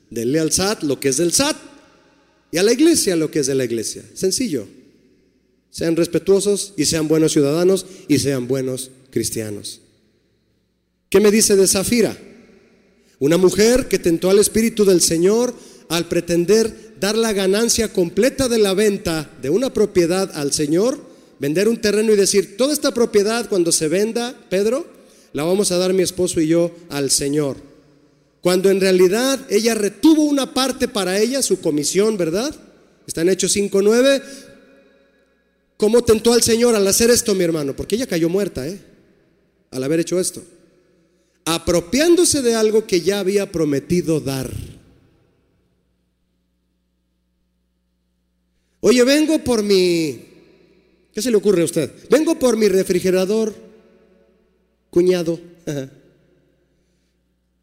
[0.09, 1.57] Denle al SAT lo que es del SAT.
[2.57, 4.03] A la iglesia lo que es de la iglesia.
[4.13, 4.67] Sencillo.
[5.69, 9.81] Sean respetuosos y sean buenos ciudadanos y sean buenos cristianos.
[11.09, 12.17] ¿Qué me dice de Zafira?
[13.19, 15.53] Una mujer que tentó al Espíritu del Señor
[15.89, 20.99] al pretender dar la ganancia completa de la venta de una propiedad al Señor,
[21.39, 24.87] vender un terreno y decir, toda esta propiedad cuando se venda, Pedro,
[25.33, 27.66] la vamos a dar mi esposo y yo al Señor.
[28.41, 32.55] Cuando en realidad ella retuvo una parte para ella, su comisión, ¿verdad?
[33.05, 34.21] Está en Hechos 5.9.
[35.77, 37.75] ¿Cómo tentó al Señor al hacer esto, mi hermano?
[37.75, 38.79] Porque ella cayó muerta, ¿eh?
[39.71, 40.43] Al haber hecho esto.
[41.45, 44.51] Apropiándose de algo que ya había prometido dar.
[48.79, 50.25] Oye, vengo por mi...
[51.13, 51.91] ¿Qué se le ocurre a usted?
[52.09, 53.55] Vengo por mi refrigerador,
[54.89, 55.39] cuñado.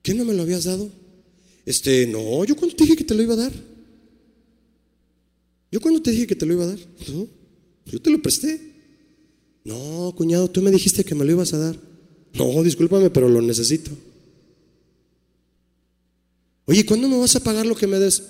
[0.05, 0.91] ¿Qué no me lo habías dado?
[1.65, 3.53] Este, no, yo cuando te dije que te lo iba a dar.
[5.73, 6.79] Yo cuando te dije que te lo iba a dar.
[7.09, 7.27] No,
[7.87, 8.61] yo te lo presté.
[9.65, 11.77] No, cuñado, tú me dijiste que me lo ibas a dar.
[12.35, 13.93] No, discúlpame, pero lo necesito.
[16.67, 18.25] Oye, ¿cuándo me vas a pagar lo que me des?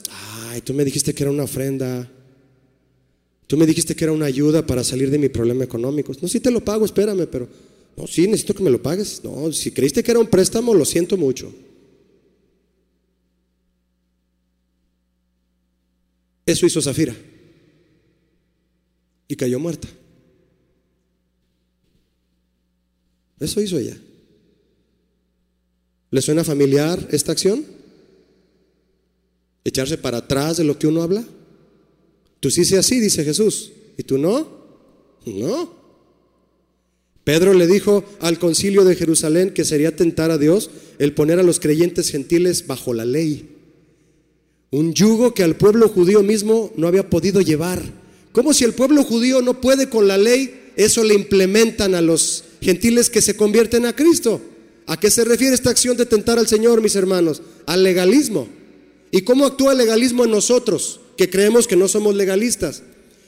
[0.46, 2.08] Ay, tú me dijiste que era una ofrenda.
[3.48, 6.12] Tú me dijiste que era una ayuda para salir de mi problema económico.
[6.22, 7.48] No, sí te lo pago, espérame, pero
[7.97, 9.22] no, sí, necesito que me lo pagues.
[9.22, 11.53] No, si creíste que era un préstamo, lo siento mucho.
[16.47, 17.14] Eso hizo Zafira.
[19.28, 19.88] Y cayó muerta.
[23.40, 23.97] Eso hizo ella.
[26.11, 27.64] ¿Le suena familiar esta acción?
[29.64, 31.24] ¿Echarse para atrás de lo que uno habla?
[32.40, 33.72] Tú sí sé así, dice Jesús.
[33.97, 34.64] ¿Y tú no?
[35.26, 35.84] No.
[37.24, 41.42] Pedro le dijo al concilio de Jerusalén que sería tentar a Dios el poner a
[41.42, 43.50] los creyentes gentiles bajo la ley.
[44.70, 47.82] Un yugo que al pueblo judío mismo no había podido llevar.
[48.32, 52.44] Como si el pueblo judío no puede con la ley, eso le implementan a los
[52.60, 54.40] gentiles que se convierten a Cristo.
[54.86, 57.42] ¿A qué se refiere esta acción de tentar al Señor, mis hermanos?
[57.66, 58.48] Al legalismo.
[59.10, 61.00] ¿Y cómo actúa el legalismo en nosotros?
[61.16, 62.82] que creemos que no somos legalistas.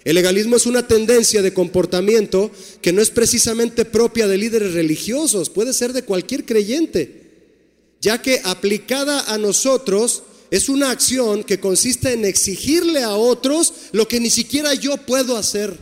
[0.07, 5.51] El legalismo es una tendencia de comportamiento que no es precisamente propia de líderes religiosos,
[5.51, 12.13] puede ser de cualquier creyente, ya que aplicada a nosotros es una acción que consiste
[12.13, 15.77] en exigirle a otros lo que ni siquiera yo puedo hacer.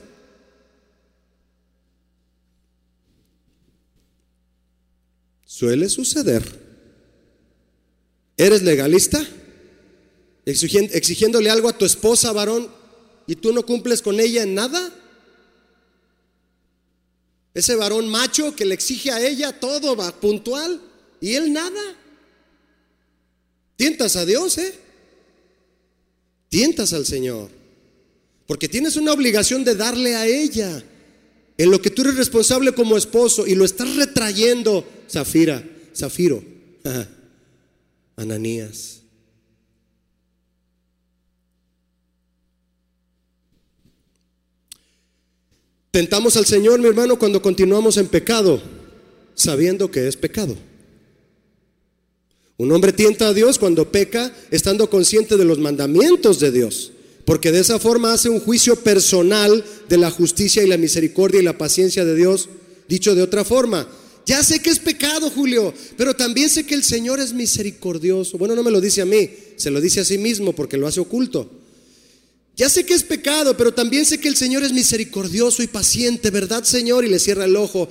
[5.45, 6.43] Suele suceder.
[8.39, 9.23] ¿Eres legalista?
[10.47, 12.84] exigiéndole algo a tu esposa, varón,
[13.27, 14.93] y tú no cumples con ella en nada.
[17.55, 20.81] Ese varón macho que le exige a ella todo va puntual
[21.21, 21.97] y él nada.
[23.77, 24.75] Tientas a Dios, ¿eh?
[26.49, 27.51] Tientas al Señor.
[28.47, 30.83] Porque tienes una obligación de darle a ella
[31.57, 35.65] en lo que tú eres responsable como esposo y lo estás retrayendo, Zafira,
[35.97, 36.45] Zafiro,
[38.17, 39.04] Ananías.
[45.95, 48.61] Tentamos al Señor, mi hermano, cuando continuamos en pecado,
[49.37, 50.57] sabiendo que es pecado.
[52.57, 56.91] Un hombre tienta a Dios cuando peca, estando consciente de los mandamientos de Dios,
[57.25, 61.45] porque de esa forma hace un juicio personal de la justicia y la misericordia y
[61.45, 62.49] la paciencia de Dios.
[62.89, 63.87] Dicho de otra forma,
[64.27, 68.37] ya sé que es pecado, Julio, pero también sé que el Señor es misericordioso.
[68.37, 70.89] Bueno, no me lo dice a mí, se lo dice a sí mismo porque lo
[70.89, 71.49] hace oculto.
[72.57, 76.31] Ya sé que es pecado, pero también sé que el Señor es misericordioso y paciente,
[76.31, 77.05] ¿verdad, Señor?
[77.05, 77.89] Y le cierra el ojo.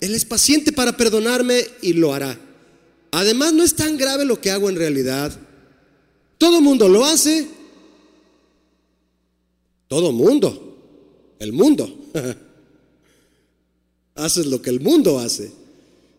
[0.00, 2.38] Él es paciente para perdonarme y lo hará.
[3.12, 5.38] Además, no es tan grave lo que hago en realidad.
[6.38, 7.46] Todo mundo lo hace.
[9.86, 10.76] Todo mundo.
[11.38, 11.96] El mundo.
[14.16, 15.52] Haces lo que el mundo hace.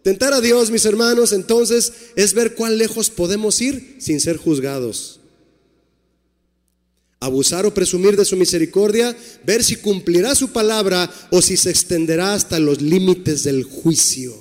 [0.01, 5.20] Tentar a Dios, mis hermanos, entonces es ver cuán lejos podemos ir sin ser juzgados
[7.21, 9.15] abusar o presumir de su misericordia,
[9.45, 14.35] ver si cumplirá su palabra o si se extenderá hasta los límites del juicio.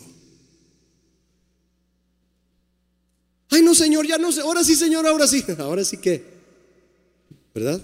[3.51, 4.41] Ay, no, Señor, ya no sé.
[4.41, 5.45] Ahora sí, Señor, ahora sí.
[5.59, 6.23] Ahora sí que,
[7.55, 7.83] ¿verdad?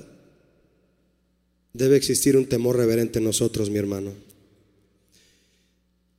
[1.72, 4.12] Debe existir un temor reverente en nosotros, mi hermano.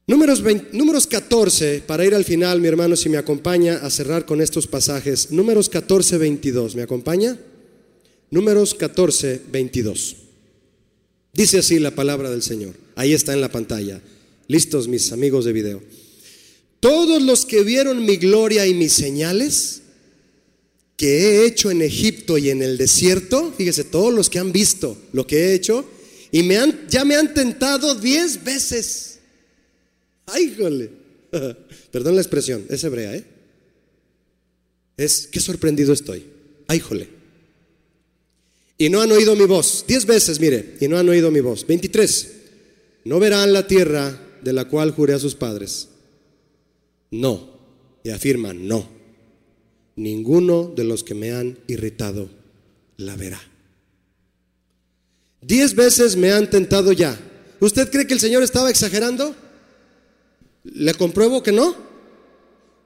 [0.06, 4.40] Números, números 14, para ir al final, mi hermano, si me acompaña a cerrar con
[4.40, 5.32] estos pasajes.
[5.32, 7.38] Números 14, 22, ¿me acompaña?
[8.30, 10.18] Números 14, 22.
[11.34, 12.76] Dice así la palabra del Señor.
[12.96, 14.02] Ahí está en la pantalla.
[14.48, 15.82] Listos mis amigos de video.
[16.80, 19.82] Todos los que vieron mi gloria y mis señales
[20.98, 24.98] que he hecho en Egipto y en el desierto, fíjese, todos los que han visto
[25.14, 25.88] lo que he hecho
[26.32, 29.20] y me han, ya me han tentado diez veces.
[30.26, 30.90] Ay, jole.
[31.92, 33.24] Perdón la expresión, es hebrea, ¿eh?
[34.98, 36.26] Es, qué sorprendido estoy.
[36.68, 37.17] Ay, jole
[38.78, 39.86] y no han oído mi voz.
[39.88, 41.66] Diez veces, mire, y no han oído mi voz.
[41.66, 42.32] Veintitrés,
[43.06, 45.90] no verán la tierra de la cual juré a sus padres.
[47.12, 47.60] No,
[48.04, 48.88] y afirman, no.
[49.96, 52.30] Ninguno de los que me han irritado
[52.98, 53.42] la verá.
[55.42, 57.18] Diez veces me han tentado ya,
[57.60, 59.36] ¿Usted cree que el Señor estaba exagerando?
[60.64, 61.76] Le compruebo que no.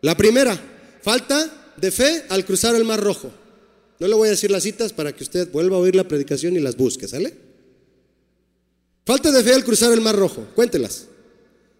[0.02, 0.60] La primera,
[1.02, 3.32] falta de fe al cruzar el Mar Rojo.
[4.02, 6.56] No le voy a decir las citas para que usted vuelva a oír la predicación
[6.56, 7.36] y las busque, ¿sale?
[9.06, 11.06] Falta de fe al cruzar el Mar Rojo, cuéntelas.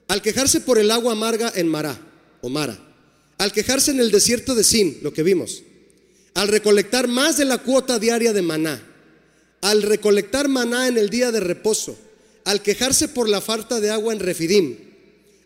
[0.08, 2.00] Al quejarse por el agua amarga en Mará
[2.42, 2.78] o Mara.
[3.40, 5.64] Al quejarse en el desierto de Sin, lo que vimos.
[6.36, 8.88] Al recolectar más de la cuota diaria de maná.
[9.62, 11.98] Al recolectar maná en el día de reposo.
[12.46, 14.78] Al quejarse por la falta de agua en Refidim.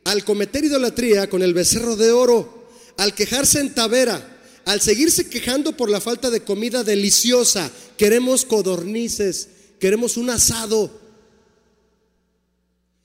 [0.04, 2.68] Al cometer idolatría con el becerro de oro.
[2.98, 4.35] Al quejarse en Tavera
[4.66, 9.50] al seguirse quejando por la falta de comida deliciosa, queremos codornices,
[9.80, 10.92] queremos un asado.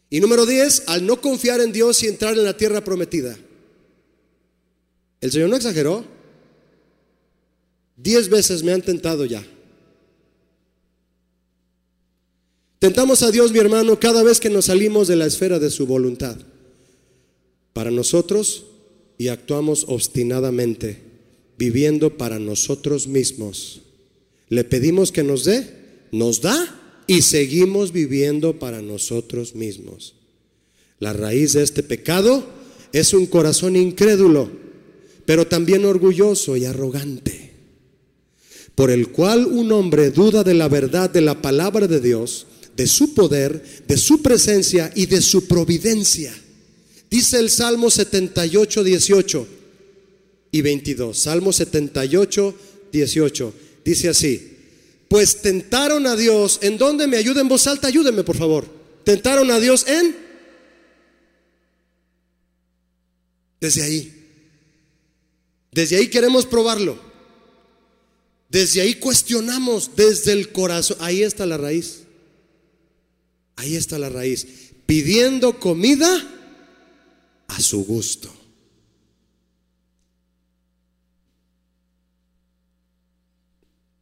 [0.09, 3.39] Y número 10, al no confiar en Dios y entrar en la tierra prometida.
[5.21, 6.05] El Señor no exageró.
[7.97, 9.47] Diez veces me han tentado ya.
[12.79, 15.87] Tentamos a Dios, mi hermano, cada vez que nos salimos de la esfera de su
[15.87, 16.39] voluntad.
[17.75, 18.65] Para nosotros
[19.19, 21.10] y actuamos obstinadamente
[21.61, 23.83] viviendo para nosotros mismos.
[24.49, 25.69] Le pedimos que nos dé,
[26.11, 30.15] nos da y seguimos viviendo para nosotros mismos.
[31.01, 32.47] La raíz de este pecado
[32.95, 34.51] es un corazón incrédulo,
[35.27, 37.53] pero también orgulloso y arrogante,
[38.75, 42.87] por el cual un hombre duda de la verdad de la palabra de Dios, de
[42.87, 46.33] su poder, de su presencia y de su providencia.
[47.11, 49.60] Dice el Salmo 78, 18
[50.51, 51.19] y 22.
[51.19, 52.55] Salmo 78,
[52.93, 53.55] 18.
[53.85, 54.57] Dice así,
[55.09, 57.89] pues tentaron a Dios, ¿en dónde me ayuden en voz alta?
[57.89, 58.67] Ayúdenme, por favor.
[59.05, 60.17] Tentaron a Dios en...
[63.61, 64.13] Desde ahí.
[65.73, 66.99] Desde ahí queremos probarlo.
[68.49, 70.97] Desde ahí cuestionamos, desde el corazón.
[71.01, 72.05] Ahí está la raíz.
[73.57, 74.47] Ahí está la raíz.
[74.87, 76.09] Pidiendo comida
[77.49, 78.40] a su gusto.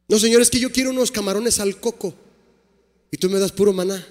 [0.09, 2.15] No, Señor, es que yo quiero unos camarones al coco
[3.11, 4.05] y tú me das puro maná.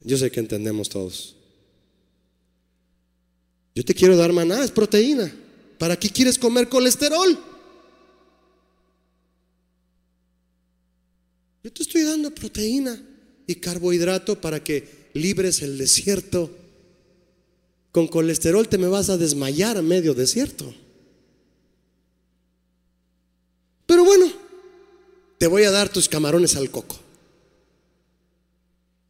[0.00, 1.36] Yo sé que entendemos todos.
[3.76, 5.32] Yo te quiero dar maná, es proteína.
[5.78, 7.38] ¿Para qué quieres comer colesterol?
[11.62, 13.00] Yo te estoy dando proteína
[13.46, 16.50] y carbohidrato para que libres el desierto.
[17.92, 20.74] Con colesterol te me vas a desmayar a medio desierto.
[23.88, 24.30] Pero bueno,
[25.38, 26.98] te voy a dar tus camarones al coco.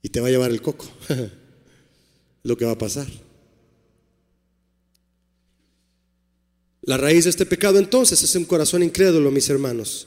[0.02, 0.88] Y te va a llevar el coco.
[2.44, 3.08] Lo que va a pasar.
[6.82, 10.06] La raíz de este pecado entonces es un corazón incrédulo, mis hermanos,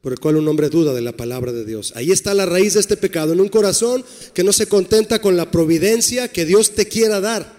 [0.00, 1.92] por el cual un hombre duda de la palabra de Dios.
[1.94, 4.04] Ahí está la raíz de este pecado, en un corazón
[4.34, 7.57] que no se contenta con la providencia que Dios te quiera dar.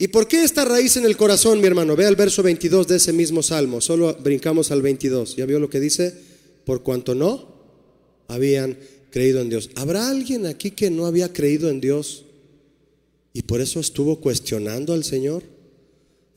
[0.00, 1.96] ¿Y por qué esta raíz en el corazón, mi hermano?
[1.96, 3.80] Ve al verso 22 de ese mismo salmo.
[3.80, 5.34] Solo brincamos al 22.
[5.34, 6.14] ¿Ya vio lo que dice?
[6.64, 7.48] Por cuanto no
[8.28, 8.78] habían
[9.10, 9.70] creído en Dios.
[9.74, 12.24] ¿Habrá alguien aquí que no había creído en Dios
[13.32, 15.42] y por eso estuvo cuestionando al Señor?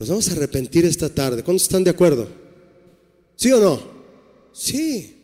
[0.00, 1.44] Nos vamos a arrepentir esta tarde.
[1.44, 2.28] ¿Cuántos están de acuerdo?
[3.36, 3.80] ¿Sí o no?
[4.52, 5.18] Sí.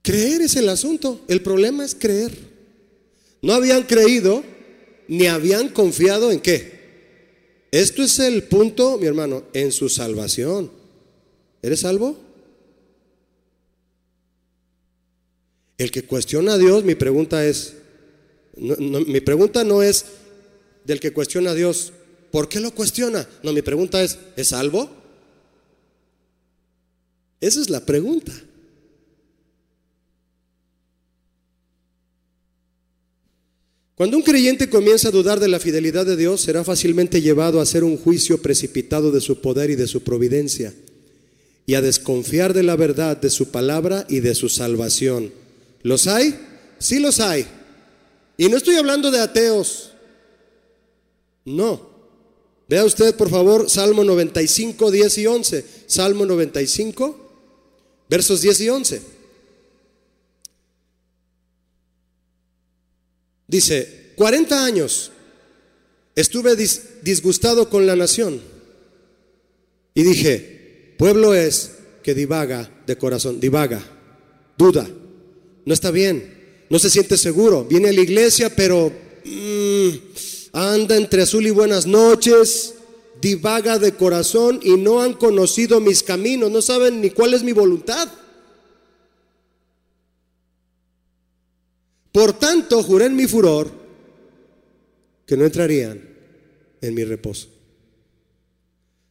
[0.00, 1.20] Creer es el asunto.
[1.28, 2.32] El problema es creer.
[3.42, 4.42] No habían creído
[5.08, 6.78] ni habían confiado en qué.
[7.70, 10.70] Esto es el punto, mi hermano, en su salvación.
[11.60, 12.16] ¿Eres salvo?
[15.76, 17.74] El que cuestiona a Dios, mi pregunta es,
[18.56, 20.04] mi pregunta no es
[20.84, 21.92] del que cuestiona a Dios,
[22.30, 23.28] ¿por qué lo cuestiona?
[23.42, 24.90] No, mi pregunta es, ¿es salvo?
[27.40, 28.32] Esa es la pregunta.
[33.98, 37.64] Cuando un creyente comienza a dudar de la fidelidad de Dios, será fácilmente llevado a
[37.64, 40.72] hacer un juicio precipitado de su poder y de su providencia,
[41.66, 45.32] y a desconfiar de la verdad de su palabra y de su salvación.
[45.82, 46.38] ¿Los hay?
[46.78, 47.44] Sí los hay.
[48.36, 49.90] Y no estoy hablando de ateos.
[51.44, 51.90] No.
[52.68, 55.64] Vea usted, por favor, Salmo 95, 10 y 11.
[55.86, 57.18] Salmo 95,
[58.08, 59.17] versos 10 y 11.
[63.48, 65.10] Dice, 40 años
[66.14, 66.54] estuve
[67.02, 68.40] disgustado con la nación.
[69.94, 71.72] Y dije, pueblo es
[72.02, 73.82] que divaga de corazón, divaga,
[74.56, 74.88] duda,
[75.64, 76.36] no está bien,
[76.68, 78.92] no se siente seguro, viene a la iglesia pero
[79.24, 79.88] mm,
[80.52, 82.74] anda entre azul y buenas noches,
[83.20, 87.52] divaga de corazón y no han conocido mis caminos, no saben ni cuál es mi
[87.52, 88.08] voluntad.
[92.18, 93.70] Por tanto, juré en mi furor
[95.24, 96.02] que no entrarían
[96.80, 97.46] en mi reposo.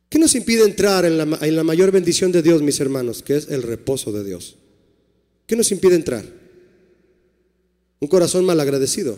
[0.10, 3.24] ¿Qué nos impide entrar en la, mayor bendición de Dios, mis hermanos?
[3.24, 4.58] Que es el reposo de Dios.
[5.46, 6.26] ¿Qué nos impide entrar?
[8.02, 9.18] Un corazón malagradecido.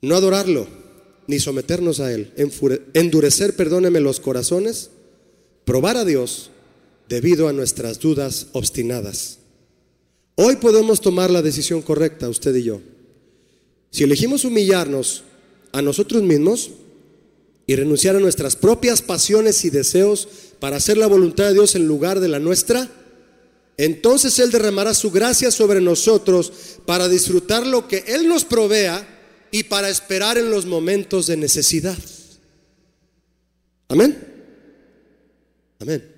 [0.00, 0.68] No adorarlo,
[1.26, 2.32] ni someternos a Él.
[2.94, 4.88] Endurecer, perdóneme, los corazones.
[5.66, 6.50] Probar a Dios
[7.10, 9.39] debido a nuestras dudas obstinadas.
[10.34, 12.80] Hoy podemos tomar la decisión correcta, usted y yo.
[13.90, 15.24] Si elegimos humillarnos
[15.72, 16.70] a nosotros mismos,
[17.70, 20.26] y renunciar a nuestras propias pasiones y deseos
[20.58, 22.90] para hacer la voluntad de Dios en lugar de la nuestra,
[23.76, 26.52] entonces Él derramará su gracia sobre nosotros
[26.84, 29.06] para disfrutar lo que Él nos provea
[29.52, 31.96] y para esperar en los momentos de necesidad.
[33.86, 34.18] Amén.
[35.78, 36.12] Amén.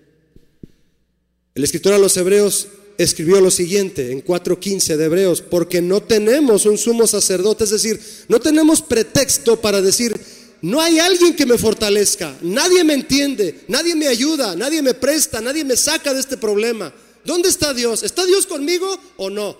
[1.55, 6.67] El escritor a los hebreos escribió lo siguiente en 4.15 de Hebreos, porque no tenemos
[6.67, 10.15] un sumo sacerdote, es decir, no tenemos pretexto para decir,
[10.63, 12.37] no hay alguien que me fortalezca.
[12.41, 13.65] Nadie me entiende.
[13.67, 14.55] Nadie me ayuda.
[14.55, 15.41] Nadie me presta.
[15.41, 16.95] Nadie me saca de este problema.
[17.25, 18.05] ¿Dónde está Dios?
[18.05, 19.57] ¿Está Dios conmigo o no?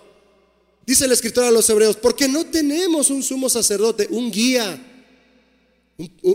[0.87, 4.81] Dice el escritor a los hebreos, porque no tenemos un sumo sacerdote, un guía,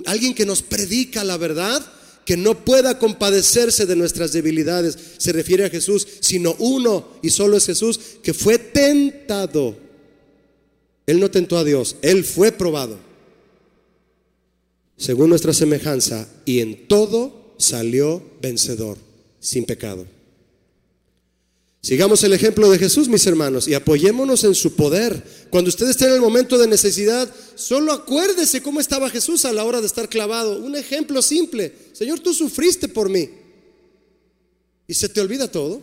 [0.06, 1.86] alguien que nos predica la verdad,
[2.28, 4.98] que no pueda compadecerse de nuestras debilidades.
[5.18, 9.76] Se refiere a Jesús, sino uno, y solo es Jesús, que fue tentado.
[11.08, 13.08] Él no tentó a Dios, él fue probado
[14.98, 18.98] según nuestra semejanza, y en todo salió vencedor,
[19.40, 20.06] sin pecado.
[21.82, 25.24] Sigamos el ejemplo de Jesús, mis hermanos, y apoyémonos en su poder.
[25.50, 29.64] Cuando usted esté en el momento de necesidad, solo acuérdese cómo estaba Jesús a la
[29.64, 30.60] hora de estar clavado.
[30.60, 31.74] Un ejemplo simple.
[31.94, 33.30] Señor, tú sufriste por mí.
[34.88, 35.82] Y se te olvida todo.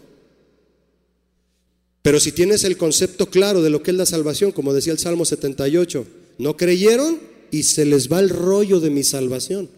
[2.02, 4.98] Pero si tienes el concepto claro de lo que es la salvación, como decía el
[4.98, 6.06] Salmo 78,
[6.36, 7.18] no creyeron
[7.50, 9.70] y se les va el rollo de mi salvación.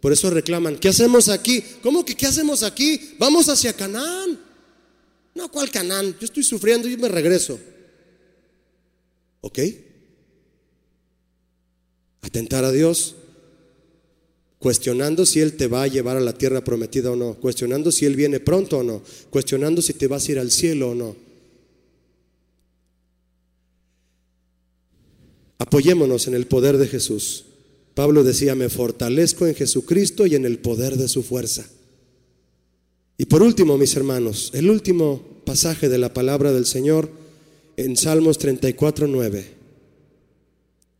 [0.00, 1.64] Por eso reclaman, ¿qué hacemos aquí?
[1.82, 3.14] ¿Cómo que qué hacemos aquí?
[3.18, 4.43] Vamos hacia Canaán.
[5.34, 6.16] No, ¿cuál Canaán?
[6.18, 7.58] Yo estoy sufriendo y me regreso.
[9.40, 9.58] ¿Ok?
[12.22, 13.16] Atentar a Dios,
[14.58, 18.06] cuestionando si Él te va a llevar a la tierra prometida o no, cuestionando si
[18.06, 21.16] Él viene pronto o no, cuestionando si te vas a ir al cielo o no.
[25.58, 27.44] Apoyémonos en el poder de Jesús.
[27.94, 31.66] Pablo decía, me fortalezco en Jesucristo y en el poder de su fuerza.
[33.16, 37.08] Y por último, mis hermanos, el último pasaje de la palabra del Señor
[37.76, 39.46] en Salmos 34, 9,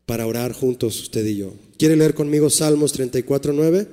[0.06, 1.52] para orar juntos usted y yo.
[1.76, 3.88] ¿Quiere leer conmigo Salmos 34, 9?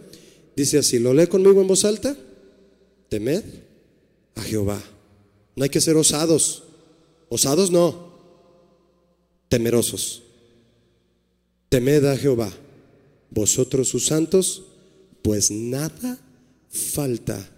[0.56, 2.16] Dice así, ¿lo lee conmigo en voz alta?
[3.10, 3.44] Temed
[4.36, 4.82] a Jehová.
[5.56, 6.64] No hay que ser osados.
[7.30, 8.12] Osados no,
[9.48, 10.24] temerosos.
[11.70, 12.52] Temed a Jehová,
[13.30, 14.64] vosotros sus santos,
[15.22, 16.20] pues nada
[16.70, 17.50] falta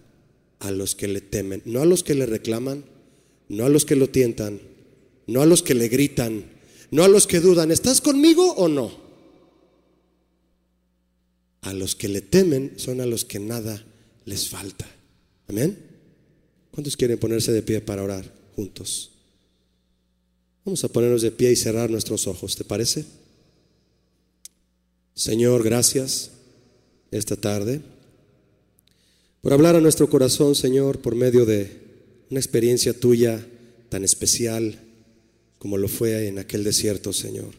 [0.64, 2.86] a los que le temen, no a los que le reclaman,
[3.50, 4.62] no a los que lo tientan,
[5.28, 6.46] no a los que le gritan,
[6.90, 8.92] no a los que dudan, ¿estás conmigo o no?
[11.62, 13.86] A los que le temen son a los que nada
[14.24, 14.90] les falta.
[15.50, 15.78] Amén.
[16.72, 19.12] ¿Cuántos quieren ponerse de pie para orar juntos?
[20.64, 23.04] Vamos a ponernos de pie y cerrar nuestros ojos, ¿te parece?
[25.14, 26.32] Señor, gracias
[27.12, 27.82] esta tarde
[29.44, 31.70] por hablar a nuestro corazón, Señor, por medio de
[32.30, 33.46] una experiencia tuya
[33.90, 34.80] tan especial
[35.60, 37.54] como lo fue en aquel desierto, Señor,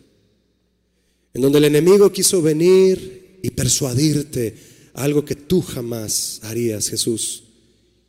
[1.35, 4.55] en donde el enemigo quiso venir y persuadirte
[4.95, 7.45] algo que tú jamás harías, Jesús,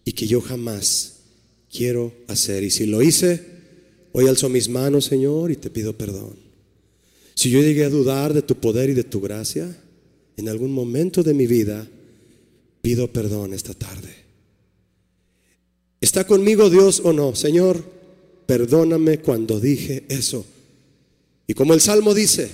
[0.06, 1.16] y que yo jamás
[1.70, 2.64] quiero hacer.
[2.64, 3.42] Y si lo hice,
[4.14, 6.38] hoy alzo mis manos, Señor, y te pido perdón.
[7.34, 9.78] Si yo llegué a dudar de tu poder y de tu gracia,
[10.38, 11.90] en algún momento de mi vida,
[12.86, 14.14] pido perdón esta tarde.
[16.00, 17.34] ¿Está conmigo Dios o no?
[17.34, 17.84] Señor,
[18.46, 20.46] perdóname cuando dije eso.
[21.48, 22.48] Y como el Salmo dice,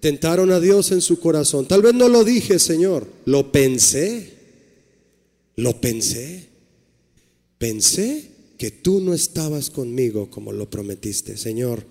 [0.00, 1.66] tentaron a Dios en su corazón.
[1.66, 4.34] Tal vez no lo dije, Señor, lo pensé,
[5.56, 6.44] lo pensé.
[7.56, 11.38] Pensé que tú no estabas conmigo como lo prometiste.
[11.38, 11.86] Señor,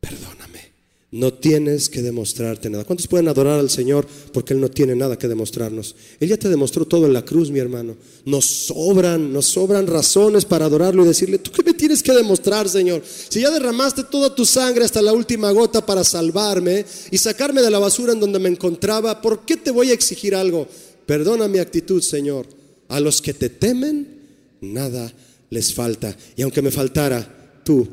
[0.00, 0.75] perdóname.
[1.16, 2.84] No tienes que demostrarte nada.
[2.84, 5.96] ¿Cuántos pueden adorar al Señor porque Él no tiene nada que demostrarnos?
[6.20, 7.96] Él ya te demostró todo en la cruz, mi hermano.
[8.26, 12.68] Nos sobran, nos sobran razones para adorarlo y decirle, ¿tú qué me tienes que demostrar,
[12.68, 13.02] Señor?
[13.06, 17.70] Si ya derramaste toda tu sangre hasta la última gota para salvarme y sacarme de
[17.70, 20.68] la basura en donde me encontraba, ¿por qué te voy a exigir algo?
[21.06, 22.46] Perdona mi actitud, Señor.
[22.88, 24.20] A los que te temen,
[24.60, 25.10] nada
[25.48, 26.14] les falta.
[26.36, 27.88] Y aunque me faltara, tú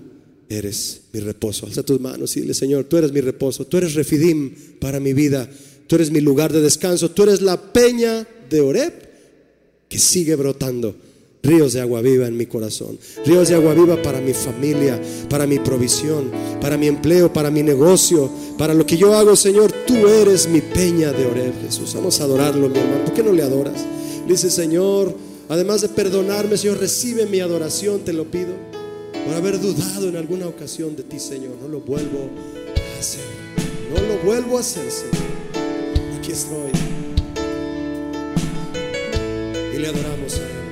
[0.58, 1.66] eres mi reposo.
[1.66, 5.14] Alza tus manos y dile, Señor, tú eres mi reposo, tú eres refidim para mi
[5.14, 5.50] vida,
[5.88, 8.94] tú eres mi lugar de descanso, tú eres la peña de Oreb
[9.90, 10.96] que sigue brotando
[11.44, 15.00] ríos de agua viva en mi corazón, ríos de agua viva para mi familia,
[15.30, 16.32] para mi provisión,
[16.62, 20.62] para mi empleo, para mi negocio, para lo que yo hago, Señor, tú eres mi
[20.62, 21.94] peña de Oreb, Jesús.
[21.96, 23.04] Vamos a adorarlo, mi hermano.
[23.04, 23.86] ¿Por qué no le adoras?
[24.28, 25.14] dice, Señor,
[25.50, 28.54] además de perdonarme, Señor, recibe mi adoración, te lo pido,
[29.26, 31.58] por haber dudado en alguna ocasión de ti, Señor.
[31.62, 32.30] No lo vuelvo
[32.96, 33.24] a hacer.
[33.94, 36.18] No lo vuelvo a hacer, Señor.
[36.18, 36.72] Aquí estoy.
[39.74, 40.63] Y le adoramos, Señor.